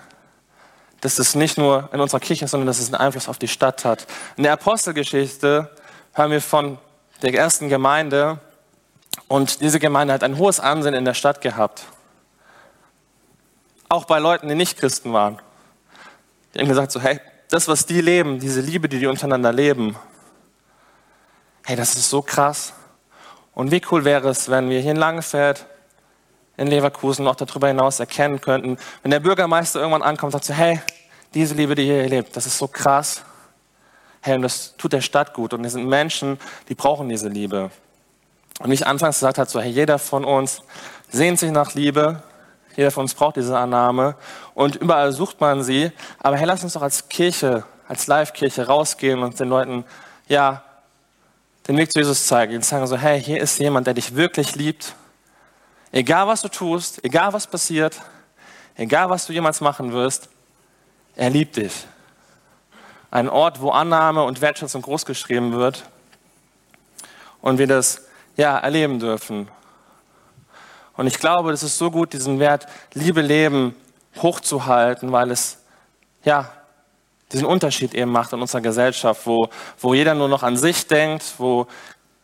dass 1.02 1.20
es 1.20 1.36
nicht 1.36 1.60
nur 1.60 1.88
in 1.94 2.00
unserer 2.00 2.20
Kirche 2.20 2.46
ist, 2.46 2.52
sondern 2.52 2.66
dass 2.66 2.80
es 2.80 2.88
einen 2.88 2.96
Einfluss 2.96 3.30
auf 3.30 3.38
die 3.38 3.48
Stadt 3.48 3.86
hat. 3.86 4.08
In 4.38 4.44
der 4.44 4.54
Apostelgeschichte 4.54 5.70
hören 6.14 6.32
wir 6.32 6.42
von 6.42 6.80
der 7.22 7.36
ersten 7.36 7.70
Gemeinde 7.70 8.40
und 9.28 9.62
diese 9.62 9.80
Gemeinde 9.80 10.16
hat 10.16 10.24
ein 10.24 10.40
hohes 10.40 10.60
Ansehen 10.60 10.96
in 10.96 11.06
der 11.06 11.14
Stadt 11.14 11.42
gehabt. 11.42 11.84
Auch 13.88 14.06
bei 14.06 14.18
Leuten, 14.18 14.48
die 14.48 14.56
nicht 14.56 14.80
Christen 14.80 15.14
waren. 15.14 15.40
Die 16.56 16.60
haben 16.60 16.68
gesagt 16.68 16.92
so, 16.92 17.00
hey, 17.00 17.20
das, 17.52 17.68
was 17.68 17.86
die 17.86 18.00
leben, 18.00 18.40
diese 18.40 18.62
Liebe, 18.62 18.88
die 18.88 18.98
die 18.98 19.08
untereinander 19.08 19.52
leben, 19.52 19.96
hey, 21.66 21.76
das 21.76 21.96
ist 21.96 22.10
so 22.10 22.22
krass. 22.22 22.74
Und 23.54 23.72
wie 23.72 23.82
cool 23.92 24.06
wäre 24.06 24.30
es, 24.30 24.50
wenn 24.50 24.70
wir 24.70 24.80
hier 24.80 24.92
in 24.92 24.98
Langefeld, 24.98 25.66
in 26.56 26.68
Leverkusen 26.68 27.26
noch 27.26 27.36
darüber 27.36 27.68
hinaus 27.68 28.00
erkennen 28.00 28.40
könnten, 28.40 28.78
wenn 29.04 29.12
der 29.12 29.20
Bürgermeister 29.20 29.82
irgendwann 29.82 30.02
ankommt 30.02 30.34
und 30.34 30.44
sagt 30.44 30.46
so, 30.46 30.54
hey, 30.54 30.80
diese 31.34 31.54
Liebe, 31.54 31.76
die 31.76 31.88
ihr 31.88 32.08
lebt, 32.08 32.36
das 32.38 32.46
ist 32.46 32.58
so 32.58 32.70
krass. 32.70 33.24
Hey, 34.22 34.36
und 34.36 34.44
das 34.44 34.78
tut 34.78 34.94
der 34.94 35.02
Stadt 35.02 35.34
gut. 35.34 35.54
Und 35.54 35.66
es 35.66 35.74
sind 35.74 35.86
Menschen, 35.86 36.40
die 36.70 36.76
brauchen 36.76 37.10
diese 37.10 37.28
Liebe. 37.28 37.70
Und 38.60 38.70
wie 38.70 38.76
ich 38.76 38.88
anfangs 38.88 39.18
gesagt 39.18 39.38
habe, 39.38 39.50
so, 39.50 39.60
hey, 39.60 39.72
jeder 39.72 40.00
von 40.00 40.24
uns 40.24 40.62
sehnt 41.10 41.38
sich 41.38 41.52
nach 41.52 41.74
Liebe. 41.74 42.24
Jeder 42.76 42.92
von 42.92 43.04
uns 43.04 43.14
braucht 43.14 43.36
diese 43.36 43.58
Annahme. 43.58 44.16
Und 44.54 44.76
überall 44.76 45.12
sucht 45.12 45.42
man 45.42 45.64
sie. 45.64 45.92
Aber 46.20 46.38
hey, 46.38 46.46
lass 46.46 46.64
uns 46.64 46.74
doch 46.74 46.82
als 46.82 47.10
Kirche, 47.10 47.64
als 47.88 48.08
Live-Kirche 48.08 48.68
rausgehen 48.68 49.22
und 49.24 49.40
den 49.40 49.50
Leuten, 49.50 49.86
ja, 50.28 50.64
den 51.68 51.78
Weg 51.78 51.92
zu 51.92 52.00
Jesus 52.00 52.28
zeigen. 52.28 52.56
Und 52.56 52.66
sagen 52.66 52.88
so, 52.88 52.98
hey, 52.98 53.22
hier 53.22 53.42
ist 53.42 53.60
jemand, 53.60 53.88
der 53.88 53.94
dich 53.94 54.16
wirklich 54.16 54.56
liebt. 54.56 54.96
Egal 55.92 56.28
was 56.28 56.42
du 56.42 56.48
tust, 56.48 57.04
egal 57.04 57.34
was 57.34 57.48
passiert, 57.48 58.02
egal 58.76 59.10
was 59.10 59.26
du 59.26 59.34
jemals 59.34 59.60
machen 59.60 59.92
wirst, 59.92 60.30
er 61.16 61.30
liebt 61.30 61.58
dich. 61.58 61.86
Ein 63.12 63.28
Ort, 63.28 63.60
wo 63.60 63.72
Annahme 63.72 64.24
und 64.24 64.40
Wertschätzung 64.40 64.82
großgeschrieben 64.82 65.52
wird 65.52 65.84
und 67.42 67.58
wir 67.58 67.68
das 67.68 68.08
ja 68.38 68.58
erleben 68.58 69.00
dürfen. 69.00 69.50
Und 70.97 71.08
ich 71.08 71.19
glaube, 71.19 71.51
es 71.51 71.63
ist 71.63 71.77
so 71.77 71.91
gut, 71.91 72.13
diesen 72.13 72.39
Wert 72.39 72.67
Liebe 72.93 73.21
leben 73.21 73.75
hochzuhalten, 74.21 75.12
weil 75.12 75.32
es 75.32 75.60
ja 76.23 76.51
diesen 77.32 77.45
Unterschied 77.45 77.93
eben 77.93 78.12
macht 78.12 78.34
in 78.34 78.41
unserer 78.41 78.62
Gesellschaft, 78.62 79.25
wo, 79.25 79.49
wo 79.80 79.93
jeder 79.93 80.13
nur 80.13 80.27
noch 80.27 80.43
an 80.43 80.58
sich 80.58 80.88
denkt, 80.88 81.23
wo 81.38 81.67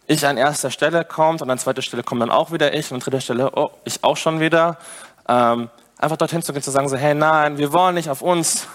ich 0.06 0.26
an 0.26 0.38
erster 0.38 0.72
Stelle 0.72 1.06
kommt 1.06 1.42
und 1.42 1.50
an 1.50 1.58
zweiter 1.58 1.82
Stelle 1.82 2.04
kommt 2.04 2.22
dann 2.22 2.30
auch 2.30 2.52
wieder 2.52 2.74
ich 2.74 2.92
und 2.92 2.96
an 2.96 3.00
dritter 3.02 3.22
Stelle, 3.22 3.52
oh, 3.56 3.72
ich 3.84 4.04
auch 4.04 4.18
schon 4.18 4.40
wieder. 4.40 4.78
Ähm, 5.28 5.70
einfach 5.98 6.18
dorthin 6.18 6.42
zu 6.42 6.54
gehen, 6.54 6.62
zu 6.62 6.72
sagen, 6.72 6.88
so, 6.88 6.96
hey, 6.96 7.14
nein, 7.14 7.58
wir 7.58 7.74
wollen 7.74 7.96
nicht 7.96 8.10
auf 8.10 8.22
uns, 8.22 8.68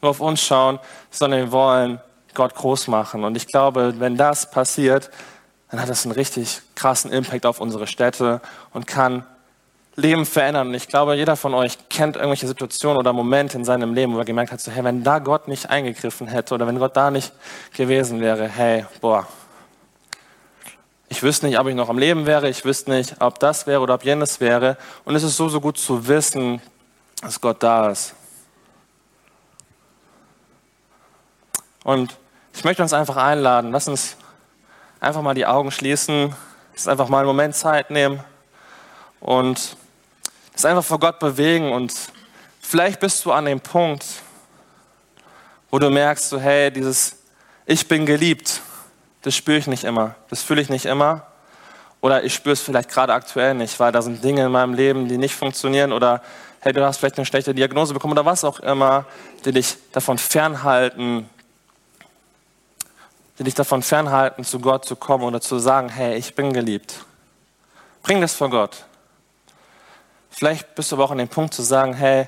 nur 0.00 0.10
auf 0.10 0.20
uns 0.20 0.42
schauen, 0.42 0.78
sondern 1.10 1.40
wir 1.40 1.52
wollen 1.52 2.00
Gott 2.34 2.54
groß 2.54 2.88
machen. 2.88 3.24
Und 3.24 3.36
ich 3.36 3.46
glaube, 3.46 3.94
wenn 3.98 4.16
das 4.16 4.50
passiert, 4.50 5.10
dann 5.70 5.80
hat 5.80 5.88
das 5.88 6.04
einen 6.04 6.12
richtig 6.12 6.62
krassen 6.74 7.12
Impact 7.12 7.46
auf 7.46 7.60
unsere 7.60 7.86
Städte 7.86 8.40
und 8.72 8.86
kann 8.86 9.24
Leben 9.96 10.24
verändern. 10.24 10.68
Und 10.68 10.74
ich 10.74 10.88
glaube, 10.88 11.14
jeder 11.14 11.36
von 11.36 11.54
euch 11.54 11.76
kennt 11.88 12.16
irgendwelche 12.16 12.46
Situationen 12.46 12.98
oder 12.98 13.12
Momente 13.12 13.56
in 13.56 13.64
seinem 13.64 13.94
Leben, 13.94 14.14
wo 14.14 14.18
er 14.18 14.24
gemerkt 14.24 14.52
hat, 14.52 14.60
so, 14.60 14.70
hey, 14.70 14.84
wenn 14.84 15.02
da 15.02 15.18
Gott 15.18 15.48
nicht 15.48 15.68
eingegriffen 15.68 16.26
hätte 16.28 16.54
oder 16.54 16.66
wenn 16.66 16.78
Gott 16.78 16.96
da 16.96 17.10
nicht 17.10 17.32
gewesen 17.74 18.20
wäre, 18.20 18.48
hey, 18.48 18.86
boah, 19.00 19.26
ich 21.08 21.22
wüsste 21.22 21.46
nicht, 21.46 21.58
ob 21.58 21.66
ich 21.66 21.74
noch 21.74 21.88
am 21.88 21.98
Leben 21.98 22.24
wäre, 22.24 22.48
ich 22.48 22.64
wüsste 22.64 22.92
nicht, 22.92 23.20
ob 23.20 23.40
das 23.40 23.66
wäre 23.66 23.80
oder 23.80 23.94
ob 23.94 24.04
jenes 24.04 24.40
wäre. 24.40 24.76
Und 25.04 25.16
es 25.16 25.24
ist 25.24 25.36
so, 25.36 25.48
so 25.48 25.60
gut 25.60 25.76
zu 25.76 26.06
wissen, 26.06 26.62
dass 27.20 27.40
Gott 27.40 27.62
da 27.62 27.90
ist. 27.90 28.14
Und 31.82 32.16
ich 32.54 32.62
möchte 32.62 32.82
uns 32.82 32.92
einfach 32.92 33.16
einladen, 33.16 33.72
lass 33.72 33.88
uns 33.88 34.16
einfach 35.00 35.22
mal 35.22 35.34
die 35.34 35.46
Augen 35.46 35.70
schließen, 35.72 36.34
uns 36.72 36.88
einfach 36.88 37.08
mal 37.08 37.18
einen 37.18 37.26
Moment 37.26 37.56
Zeit 37.56 37.90
nehmen 37.90 38.22
und 39.20 39.76
es 40.60 40.64
einfach 40.64 40.84
vor 40.84 41.00
Gott 41.00 41.18
bewegen. 41.18 41.72
Und 41.72 41.92
vielleicht 42.60 43.00
bist 43.00 43.24
du 43.24 43.32
an 43.32 43.46
dem 43.46 43.60
Punkt, 43.60 44.04
wo 45.70 45.78
du 45.78 45.90
merkst, 45.90 46.28
so, 46.28 46.40
hey, 46.40 46.70
dieses 46.70 47.16
Ich 47.66 47.86
bin 47.88 48.06
geliebt, 48.06 48.60
das 49.22 49.34
spüre 49.34 49.58
ich 49.58 49.66
nicht 49.66 49.84
immer, 49.84 50.14
das 50.28 50.42
fühle 50.42 50.60
ich 50.60 50.68
nicht 50.68 50.86
immer. 50.86 51.26
Oder 52.00 52.24
ich 52.24 52.34
spüre 52.34 52.54
es 52.54 52.60
vielleicht 52.60 52.88
gerade 52.88 53.12
aktuell 53.12 53.54
nicht, 53.54 53.78
weil 53.78 53.92
da 53.92 54.00
sind 54.00 54.24
Dinge 54.24 54.46
in 54.46 54.52
meinem 54.52 54.72
Leben, 54.72 55.06
die 55.08 55.18
nicht 55.18 55.34
funktionieren. 55.34 55.92
Oder 55.92 56.22
hey, 56.60 56.72
du 56.72 56.84
hast 56.84 56.96
vielleicht 56.96 57.18
eine 57.18 57.26
schlechte 57.26 57.54
Diagnose 57.54 57.92
bekommen 57.92 58.12
oder 58.12 58.24
was 58.24 58.42
auch 58.44 58.60
immer, 58.60 59.04
die 59.44 59.52
dich 59.52 59.76
davon 59.92 60.16
fernhalten, 60.16 61.28
die 63.38 63.44
dich 63.44 63.54
davon 63.54 63.82
fernhalten, 63.82 64.44
zu 64.44 64.60
Gott 64.60 64.86
zu 64.86 64.96
kommen 64.96 65.24
oder 65.24 65.40
zu 65.40 65.58
sagen, 65.58 65.90
hey, 65.90 66.16
ich 66.16 66.34
bin 66.34 66.52
geliebt. 66.52 67.04
Bring 68.02 68.20
das 68.22 68.34
vor 68.34 68.48
Gott. 68.48 68.84
Vielleicht 70.40 70.74
bist 70.74 70.90
du 70.90 70.96
aber 70.96 71.04
auch 71.04 71.10
an 71.10 71.18
dem 71.18 71.28
Punkt 71.28 71.52
zu 71.52 71.60
sagen, 71.60 71.92
hey, 71.92 72.26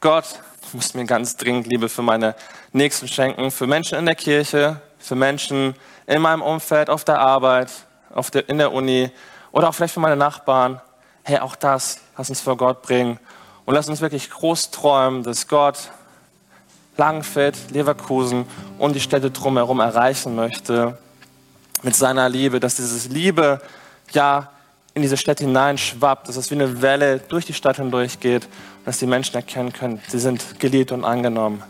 Gott, 0.00 0.24
du 0.70 0.78
musst 0.78 0.94
mir 0.94 1.04
ganz 1.04 1.36
dringend 1.36 1.66
Liebe 1.66 1.90
für 1.90 2.00
meine 2.00 2.34
Nächsten 2.72 3.06
schenken, 3.06 3.50
für 3.50 3.66
Menschen 3.66 3.98
in 3.98 4.06
der 4.06 4.14
Kirche, 4.14 4.80
für 4.98 5.14
Menschen 5.14 5.74
in 6.06 6.22
meinem 6.22 6.40
Umfeld, 6.40 6.88
auf 6.88 7.04
der 7.04 7.18
Arbeit, 7.18 7.68
auf 8.14 8.30
der, 8.30 8.48
in 8.48 8.56
der 8.56 8.72
Uni 8.72 9.10
oder 9.52 9.68
auch 9.68 9.74
vielleicht 9.74 9.92
für 9.92 10.00
meine 10.00 10.16
Nachbarn. 10.16 10.80
Hey, 11.22 11.40
auch 11.40 11.54
das, 11.54 12.00
lass 12.16 12.30
uns 12.30 12.40
vor 12.40 12.56
Gott 12.56 12.80
bringen 12.80 13.20
und 13.66 13.74
lass 13.74 13.90
uns 13.90 14.00
wirklich 14.00 14.30
groß 14.30 14.70
träumen, 14.70 15.22
dass 15.22 15.46
Gott 15.46 15.90
Langenfeld, 16.96 17.58
Leverkusen 17.72 18.46
und 18.78 18.94
die 18.94 19.00
Städte 19.00 19.30
drumherum 19.30 19.80
erreichen 19.80 20.34
möchte 20.34 20.96
mit 21.82 21.94
seiner 21.94 22.26
Liebe, 22.30 22.58
dass 22.58 22.76
diese 22.76 23.06
Liebe 23.10 23.60
ja 24.12 24.48
in 24.94 25.02
diese 25.02 25.16
Städte 25.16 25.44
hineinschwappt, 25.44 26.28
dass 26.28 26.36
es 26.36 26.50
wie 26.50 26.56
eine 26.56 26.82
Welle 26.82 27.18
durch 27.18 27.46
die 27.46 27.54
Stadt 27.54 27.76
hindurch 27.76 28.20
geht 28.20 28.44
und 28.44 28.86
dass 28.86 28.98
die 28.98 29.06
Menschen 29.06 29.36
erkennen 29.36 29.72
können, 29.72 30.00
sie 30.08 30.18
sind 30.18 30.58
geliebt 30.58 30.92
und 30.92 31.04
angenommen. 31.04 31.62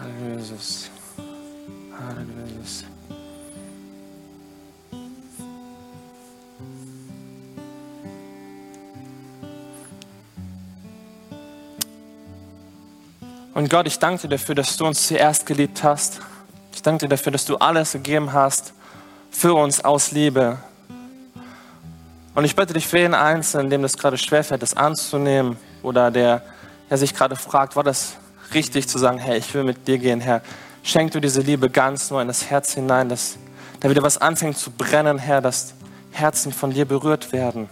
Halleluja, 0.00 0.38
Jesus. 0.38 0.90
Halleluja, 1.92 2.46
Jesus. 2.58 2.84
Und 13.54 13.70
Gott, 13.70 13.86
ich 13.86 13.98
danke 13.98 14.22
dir 14.22 14.28
dafür, 14.36 14.54
dass 14.54 14.76
du 14.76 14.84
uns 14.84 15.06
zuerst 15.06 15.46
geliebt 15.46 15.82
hast. 15.82 16.20
Ich 16.74 16.82
danke 16.82 17.06
dir 17.06 17.08
dafür, 17.08 17.32
dass 17.32 17.46
du 17.46 17.56
alles 17.56 17.92
gegeben 17.92 18.32
hast 18.32 18.74
für 19.30 19.54
uns 19.54 19.84
aus 19.84 20.12
Liebe. 20.12 20.58
Und 22.34 22.44
ich 22.44 22.54
bitte 22.54 22.74
dich 22.74 22.86
für 22.86 22.98
jeden 22.98 23.14
Einzelnen, 23.14 23.70
dem 23.70 23.82
das 23.82 23.96
gerade 23.96 24.18
schwerfällt, 24.18 24.62
das 24.62 24.76
anzunehmen 24.76 25.56
oder 25.82 26.10
der, 26.10 26.42
der 26.90 26.98
sich 26.98 27.14
gerade 27.14 27.36
fragt, 27.36 27.76
war 27.76 27.82
das 27.82 28.16
richtig 28.52 28.88
zu 28.88 28.98
sagen, 28.98 29.18
Herr, 29.18 29.36
ich 29.36 29.52
will 29.54 29.64
mit 29.64 29.88
dir 29.88 29.98
gehen, 29.98 30.20
Herr. 30.20 30.42
Schenk 30.82 31.12
du 31.12 31.20
diese 31.20 31.40
Liebe 31.40 31.70
ganz 31.70 32.10
nur 32.10 32.20
in 32.20 32.28
das 32.28 32.50
Herz 32.50 32.74
hinein, 32.74 33.08
dass 33.08 33.38
da 33.80 33.90
wieder 33.90 34.02
was 34.02 34.18
anfängt 34.18 34.58
zu 34.58 34.70
brennen, 34.70 35.18
Herr, 35.18 35.40
dass 35.40 35.74
Herzen 36.12 36.52
von 36.52 36.70
dir 36.70 36.84
berührt 36.84 37.32
werden. 37.32 37.68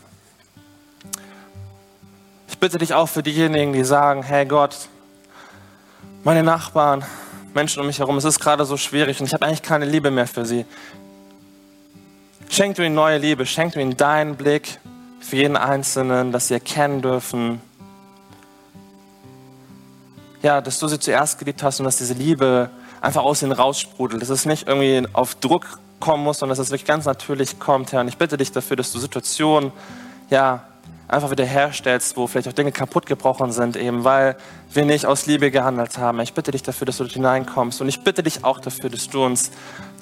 Ich 2.48 2.59
bitte 2.59 2.78
dich 2.78 2.94
auch 2.94 3.09
für 3.09 3.22
diejenigen, 3.22 3.72
die 3.72 3.84
sagen, 3.84 4.22
hey 4.22 4.46
Gott, 4.46 4.88
meine 6.24 6.42
Nachbarn, 6.42 7.05
Menschen 7.52 7.80
um 7.80 7.86
mich 7.86 7.98
herum, 7.98 8.16
es 8.16 8.24
ist 8.24 8.40
gerade 8.40 8.64
so 8.64 8.76
schwierig 8.76 9.20
und 9.20 9.26
ich 9.26 9.34
habe 9.34 9.46
eigentlich 9.46 9.62
keine 9.62 9.84
Liebe 9.84 10.11
mehr 10.11 10.26
für 10.26 10.44
sie. 10.44 10.64
Schenk 12.55 12.76
du 12.76 12.86
ihnen 12.86 12.94
neue 12.94 13.18
Liebe, 13.18 13.46
schenk 13.46 13.72
du 13.72 13.80
ihnen 13.80 13.96
deinen 13.96 14.36
Blick 14.36 14.78
für 15.18 15.34
jeden 15.34 15.57
Einzelnen, 15.57 16.30
dass 16.30 16.46
sie 16.46 16.55
erkennen 16.55 17.02
dürfen, 17.02 17.61
ja, 20.40 20.61
dass 20.61 20.78
du 20.78 20.86
sie 20.86 21.00
zuerst 21.00 21.40
geliebt 21.40 21.64
hast 21.64 21.80
und 21.80 21.84
dass 21.84 21.96
diese 21.96 22.14
Liebe 22.14 22.70
einfach 23.00 23.24
aus 23.24 23.42
ihnen 23.42 23.50
raussprudelt, 23.50 24.22
dass 24.22 24.28
es 24.28 24.46
nicht 24.46 24.68
irgendwie 24.68 25.05
auf 25.14 25.34
Druck 25.34 25.80
kommen 25.98 26.22
muss, 26.22 26.38
sondern 26.38 26.57
dass 26.57 26.64
es 26.64 26.70
wirklich 26.70 26.86
ganz 26.86 27.07
natürlich 27.07 27.59
kommt, 27.59 27.92
Herr. 27.92 28.02
Und 28.02 28.07
ich 28.07 28.18
bitte 28.18 28.36
dich 28.36 28.52
dafür, 28.52 28.76
dass 28.76 28.92
du 28.92 29.00
Situationen, 29.00 29.72
ja, 30.30 30.62
einfach 31.09 31.32
wieder 31.32 31.44
herstellst, 31.44 32.16
wo 32.16 32.28
vielleicht 32.28 32.46
auch 32.46 32.52
Dinge 32.52 32.70
kaputt 32.70 33.07
gebrochen 33.07 33.50
sind, 33.50 33.76
eben 33.76 34.05
weil 34.05 34.36
wir 34.72 34.84
nicht 34.84 35.07
aus 35.07 35.26
Liebe 35.26 35.50
gehandelt 35.50 35.98
haben. 35.98 36.20
Ich 36.20 36.34
bitte 36.34 36.52
dich 36.52 36.62
dafür, 36.62 36.86
dass 36.86 36.98
du 36.98 37.02
dort 37.02 37.14
hineinkommst. 37.14 37.80
Und 37.80 37.88
ich 37.88 38.05
bitte 38.05 38.22
dich 38.22 38.44
auch 38.44 38.61
dafür, 38.61 38.90
dass 38.90 39.09
du 39.09 39.24
uns 39.24 39.50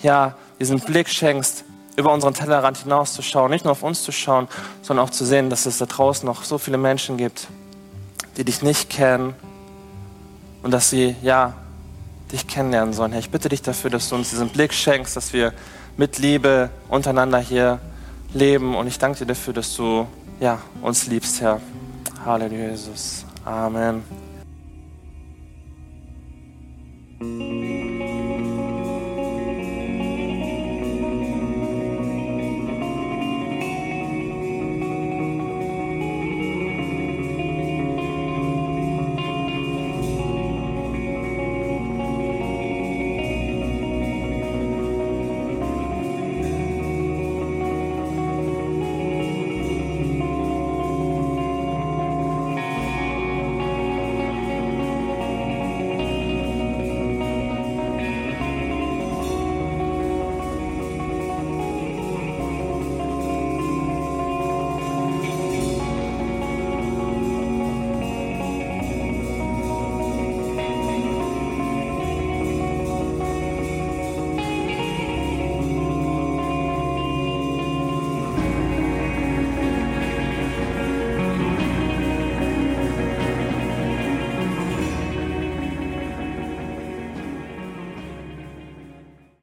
ja 0.02 0.36
diesen 0.60 0.80
Blick 0.80 1.08
schenkst, 1.08 1.64
über 1.96 2.12
unseren 2.12 2.34
Tellerrand 2.34 2.78
hinauszuschauen, 2.78 3.50
nicht 3.50 3.64
nur 3.64 3.72
auf 3.72 3.82
uns 3.82 4.02
zu 4.02 4.12
schauen, 4.12 4.48
sondern 4.82 5.06
auch 5.06 5.10
zu 5.10 5.24
sehen, 5.24 5.50
dass 5.50 5.66
es 5.66 5.78
da 5.78 5.86
draußen 5.86 6.26
noch 6.26 6.44
so 6.44 6.58
viele 6.58 6.78
Menschen 6.78 7.16
gibt, 7.16 7.48
die 8.36 8.44
dich 8.44 8.62
nicht 8.62 8.88
kennen 8.88 9.34
und 10.62 10.70
dass 10.70 10.90
sie 10.90 11.16
ja 11.22 11.54
dich 12.32 12.46
kennenlernen 12.46 12.94
sollen. 12.94 13.12
Herr, 13.12 13.20
ich 13.20 13.30
bitte 13.30 13.48
dich 13.48 13.62
dafür, 13.62 13.90
dass 13.90 14.08
du 14.08 14.14
uns 14.14 14.30
diesen 14.30 14.48
Blick 14.48 14.72
schenkst, 14.72 15.16
dass 15.16 15.32
wir 15.32 15.52
mit 15.96 16.18
Liebe 16.18 16.70
untereinander 16.88 17.38
hier 17.38 17.78
leben 18.32 18.74
und 18.74 18.86
ich 18.86 18.98
danke 18.98 19.18
dir 19.18 19.26
dafür, 19.26 19.52
dass 19.52 19.76
du 19.76 20.06
ja, 20.40 20.58
uns 20.80 21.06
liebst, 21.06 21.40
Herr. 21.40 21.60
Halleluja, 22.24 22.70
Jesus. 22.70 23.24
Amen. 23.44 24.02